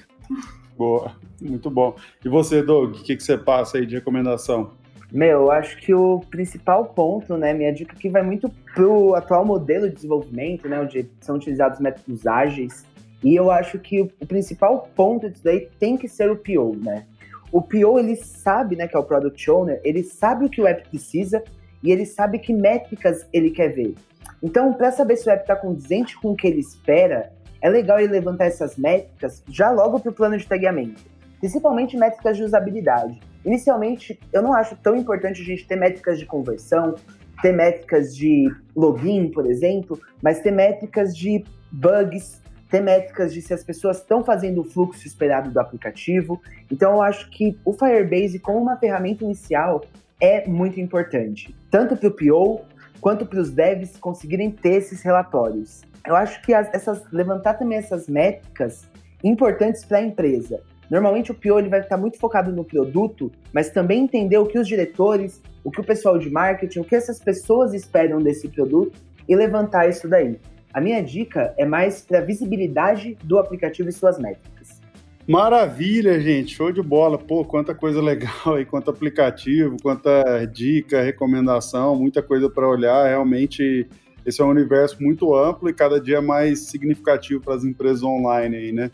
Boa, 0.75 1.15
muito 1.39 1.69
bom. 1.69 1.95
E 2.25 2.27
você, 2.27 2.63
Doug, 2.63 2.95
o 2.95 3.03
que, 3.03 3.15
que 3.15 3.21
você 3.21 3.37
passa 3.37 3.77
aí 3.77 3.85
de 3.85 3.93
recomendação? 3.93 4.71
Meu, 5.11 5.41
eu 5.41 5.51
acho 5.51 5.77
que 5.77 5.93
o 5.93 6.21
principal 6.31 6.85
ponto, 6.85 7.37
né, 7.37 7.53
minha 7.53 7.71
dica 7.71 7.93
aqui 7.93 8.09
vai 8.09 8.23
muito 8.23 8.49
pro 8.73 9.13
atual 9.13 9.45
modelo 9.45 9.87
de 9.87 9.95
desenvolvimento, 9.95 10.67
né, 10.67 10.81
onde 10.81 11.07
são 11.21 11.35
utilizados 11.35 11.79
métodos 11.79 12.25
ágeis. 12.25 12.83
E 13.23 13.35
eu 13.35 13.51
acho 13.51 13.77
que 13.77 14.01
o, 14.01 14.11
o 14.19 14.25
principal 14.25 14.89
ponto 14.95 15.29
disso 15.29 15.43
daí 15.43 15.69
tem 15.79 15.95
que 15.97 16.07
ser 16.07 16.31
o 16.31 16.35
PO, 16.35 16.75
né? 16.77 17.05
O 17.51 17.61
PO, 17.61 17.99
ele 17.99 18.15
sabe, 18.15 18.75
né, 18.75 18.87
que 18.87 18.95
é 18.95 18.99
o 18.99 19.03
Product 19.03 19.49
Owner, 19.49 19.81
ele 19.83 20.03
sabe 20.03 20.45
o 20.45 20.49
que 20.49 20.61
o 20.61 20.67
app 20.67 20.87
precisa 20.89 21.43
e 21.81 21.91
ele 21.91 22.05
sabe 22.05 22.39
que 22.39 22.53
métricas 22.53 23.25
ele 23.31 23.51
quer 23.51 23.69
ver. 23.69 23.95
Então, 24.43 24.73
para 24.73 24.91
saber 24.91 25.15
se 25.15 25.27
o 25.27 25.31
app 25.31 25.43
está 25.43 25.55
condizente 25.55 26.19
com 26.19 26.31
o 26.31 26.35
que 26.35 26.47
ele 26.47 26.59
espera, 26.59 27.31
é 27.61 27.69
legal 27.69 27.99
ele 27.99 28.11
levantar 28.11 28.45
essas 28.45 28.77
métricas 28.77 29.43
já 29.47 29.71
logo 29.71 29.99
para 29.99 30.11
o 30.11 30.13
plano 30.13 30.37
de 30.37 30.47
tagueamento, 30.47 31.03
principalmente 31.39 31.97
métricas 31.97 32.37
de 32.37 32.43
usabilidade. 32.43 33.19
Inicialmente, 33.45 34.19
eu 34.33 34.41
não 34.41 34.53
acho 34.53 34.75
tão 34.75 34.95
importante 34.95 35.41
a 35.41 35.45
gente 35.45 35.65
ter 35.65 35.75
métricas 35.75 36.19
de 36.19 36.25
conversão, 36.25 36.95
ter 37.41 37.53
métricas 37.53 38.15
de 38.15 38.51
login, 38.75 39.29
por 39.29 39.45
exemplo, 39.45 39.99
mas 40.21 40.39
ter 40.39 40.51
métricas 40.51 41.15
de 41.15 41.43
bugs, 41.71 42.41
ter 42.69 42.81
métricas 42.81 43.33
de 43.33 43.41
se 43.41 43.53
as 43.53 43.63
pessoas 43.63 43.97
estão 43.97 44.23
fazendo 44.23 44.61
o 44.61 44.63
fluxo 44.63 45.07
esperado 45.07 45.49
do 45.49 45.59
aplicativo. 45.59 46.41
Então 46.71 46.93
eu 46.93 47.01
acho 47.01 47.29
que 47.29 47.57
o 47.63 47.73
Firebase 47.73 48.39
como 48.39 48.59
uma 48.59 48.77
ferramenta 48.77 49.23
inicial 49.23 49.83
é 50.19 50.47
muito 50.47 50.79
importante, 50.79 51.55
tanto 51.69 51.95
para 51.95 52.09
o 52.09 52.11
PO 52.11 52.65
quanto 52.99 53.25
para 53.25 53.39
os 53.39 53.51
devs 53.51 53.97
conseguirem 53.97 54.51
ter 54.51 54.75
esses 54.75 55.01
relatórios. 55.01 55.81
Eu 56.05 56.15
acho 56.15 56.41
que 56.41 56.53
as, 56.53 56.73
essas 56.73 57.03
levantar 57.11 57.55
também 57.55 57.77
essas 57.77 58.07
métricas 58.07 58.87
importantes 59.23 59.85
para 59.85 59.99
a 59.99 60.01
empresa. 60.01 60.61
Normalmente 60.89 61.31
o 61.31 61.35
PO 61.35 61.59
ele 61.59 61.69
vai 61.69 61.81
estar 61.81 61.97
muito 61.97 62.17
focado 62.17 62.51
no 62.51 62.63
produto, 62.63 63.31
mas 63.51 63.69
também 63.69 64.03
entender 64.03 64.37
o 64.37 64.45
que 64.45 64.57
os 64.57 64.67
diretores, 64.67 65.41
o 65.63 65.69
que 65.69 65.81
o 65.81 65.83
pessoal 65.83 66.17
de 66.17 66.29
marketing, 66.29 66.79
o 66.79 66.83
que 66.83 66.95
essas 66.95 67.19
pessoas 67.19 67.73
esperam 67.73 68.21
desse 68.21 68.47
produto 68.47 68.97
e 69.27 69.35
levantar 69.35 69.89
isso 69.89 70.07
daí. 70.07 70.39
A 70.73 70.81
minha 70.81 71.01
dica 71.01 71.53
é 71.57 71.65
mais 71.65 72.01
para 72.01 72.21
visibilidade 72.21 73.17
do 73.23 73.39
aplicativo 73.39 73.89
e 73.89 73.91
suas 73.91 74.19
métricas. 74.19 74.81
Maravilha, 75.27 76.21
gente. 76.21 76.55
Show 76.55 76.71
de 76.71 76.81
bola. 76.81 77.17
Pô, 77.17 77.43
quanta 77.43 77.75
coisa 77.75 78.01
legal 78.01 78.55
aí, 78.55 78.65
quanto 78.65 78.89
aplicativo, 78.89 79.75
quanta 79.81 80.45
dica, 80.45 81.01
recomendação, 81.01 81.95
muita 81.95 82.21
coisa 82.21 82.49
para 82.49 82.67
olhar. 82.67 83.07
Realmente, 83.07 83.87
esse 84.25 84.41
é 84.41 84.45
um 84.45 84.49
universo 84.49 85.01
muito 85.01 85.35
amplo 85.35 85.69
e 85.69 85.73
cada 85.73 85.99
dia 85.99 86.21
mais 86.21 86.59
significativo 86.59 87.41
para 87.41 87.55
as 87.55 87.65
empresas 87.65 88.03
online 88.03 88.55
aí, 88.55 88.71
né? 88.71 88.89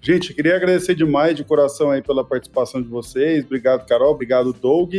Gente, 0.00 0.34
queria 0.34 0.56
agradecer 0.56 0.94
demais 0.94 1.34
de 1.34 1.42
coração 1.42 1.90
aí 1.90 2.02
pela 2.02 2.24
participação 2.24 2.82
de 2.82 2.88
vocês. 2.88 3.44
Obrigado, 3.44 3.86
Carol. 3.86 4.12
Obrigado, 4.12 4.52
Doug. 4.52 4.94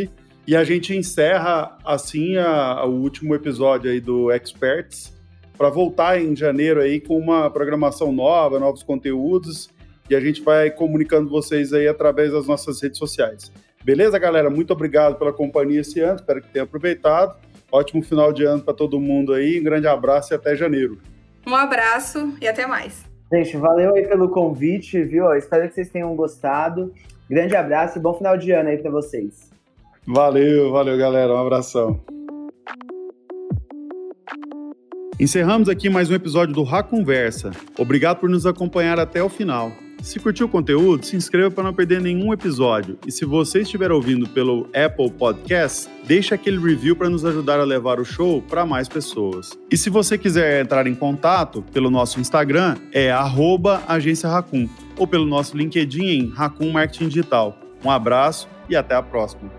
E 0.47 0.55
a 0.55 0.63
gente 0.63 0.95
encerra 0.95 1.77
assim 1.85 2.35
o 2.37 2.89
último 2.89 3.35
episódio 3.35 3.91
aí 3.91 4.01
do 4.01 4.31
Experts 4.31 5.18
para 5.59 5.69
voltar 5.69 6.21
em 6.21 6.33
janeiro 6.33 6.79
aí 6.79 7.01
com 7.01 7.17
uma 7.17 7.49
programação 7.49 8.13
nova, 8.13 8.57
novos 8.57 8.81
conteúdos 8.81 9.69
e 10.09 10.15
a 10.15 10.19
gente 10.21 10.41
vai 10.41 10.71
comunicando 10.71 11.29
vocês 11.29 11.73
aí 11.73 11.85
através 11.85 12.31
das 12.31 12.47
nossas 12.47 12.81
redes 12.81 12.97
sociais. 12.97 13.51
Beleza, 13.83 14.17
galera? 14.17 14.49
Muito 14.49 14.71
obrigado 14.71 15.17
pela 15.19 15.33
companhia 15.33 15.81
esse 15.81 15.99
ano, 15.99 16.15
espero 16.15 16.41
que 16.41 16.47
tenha 16.47 16.63
aproveitado. 16.63 17.35
Ótimo 17.69 18.01
final 18.01 18.31
de 18.31 18.45
ano 18.45 18.63
para 18.63 18.73
todo 18.73 19.01
mundo 19.01 19.33
aí, 19.33 19.59
um 19.59 19.63
grande 19.63 19.85
abraço 19.85 20.33
e 20.33 20.35
até 20.35 20.55
janeiro. 20.55 20.97
Um 21.45 21.53
abraço 21.53 22.33
e 22.41 22.47
até 22.47 22.65
mais. 22.65 23.03
Gente, 23.31 23.57
valeu 23.57 23.93
aí 23.95 24.07
pelo 24.07 24.29
convite, 24.29 25.03
viu? 25.03 25.33
espero 25.33 25.67
que 25.67 25.75
vocês 25.75 25.89
tenham 25.89 26.15
gostado. 26.15 26.93
Grande 27.29 27.57
abraço 27.57 27.99
e 27.99 28.01
bom 28.01 28.13
final 28.13 28.37
de 28.37 28.49
ano 28.51 28.69
aí 28.69 28.77
para 28.77 28.89
vocês. 28.89 29.51
Valeu, 30.07 30.71
valeu, 30.71 30.97
galera. 30.97 31.33
Um 31.33 31.37
abração. 31.37 31.99
Encerramos 35.19 35.67
aqui 35.67 35.89
mais 35.89 36.09
um 36.09 36.13
episódio 36.13 36.55
do 36.55 36.63
Rá 36.63 36.81
Conversa. 36.81 37.51
Obrigado 37.77 38.19
por 38.19 38.29
nos 38.29 38.45
acompanhar 38.45 38.97
até 38.97 39.21
o 39.21 39.27
final. 39.27 39.69
Se 40.01 40.17
curtiu 40.17 40.45
o 40.45 40.49
conteúdo, 40.49 41.05
se 41.05 41.17
inscreva 41.17 41.51
para 41.51 41.65
não 41.65 41.73
perder 41.73 41.99
nenhum 41.99 42.31
episódio. 42.31 42.97
E 43.05 43.11
se 43.11 43.25
você 43.25 43.59
estiver 43.59 43.91
ouvindo 43.91 44.29
pelo 44.29 44.69
Apple 44.73 45.11
Podcast, 45.11 45.89
deixe 46.05 46.33
aquele 46.33 46.57
review 46.57 46.95
para 46.95 47.09
nos 47.09 47.25
ajudar 47.25 47.59
a 47.59 47.65
levar 47.65 47.99
o 47.99 48.05
show 48.05 48.41
para 48.43 48.65
mais 48.65 48.87
pessoas. 48.87 49.59
E 49.69 49.75
se 49.75 49.89
você 49.89 50.17
quiser 50.17 50.63
entrar 50.63 50.87
em 50.87 50.95
contato 50.95 51.65
pelo 51.73 51.89
nosso 51.89 52.21
Instagram, 52.21 52.77
é 52.93 53.11
agência 53.89 54.29
Racun, 54.29 54.69
ou 54.97 55.05
pelo 55.05 55.25
nosso 55.25 55.57
LinkedIn 55.57 56.05
em 56.05 56.29
Racun 56.29 56.71
Marketing 56.71 57.09
Digital. 57.09 57.59
Um 57.83 57.91
abraço 57.91 58.47
e 58.69 58.75
até 58.77 58.95
a 58.95 59.01
próxima. 59.01 59.58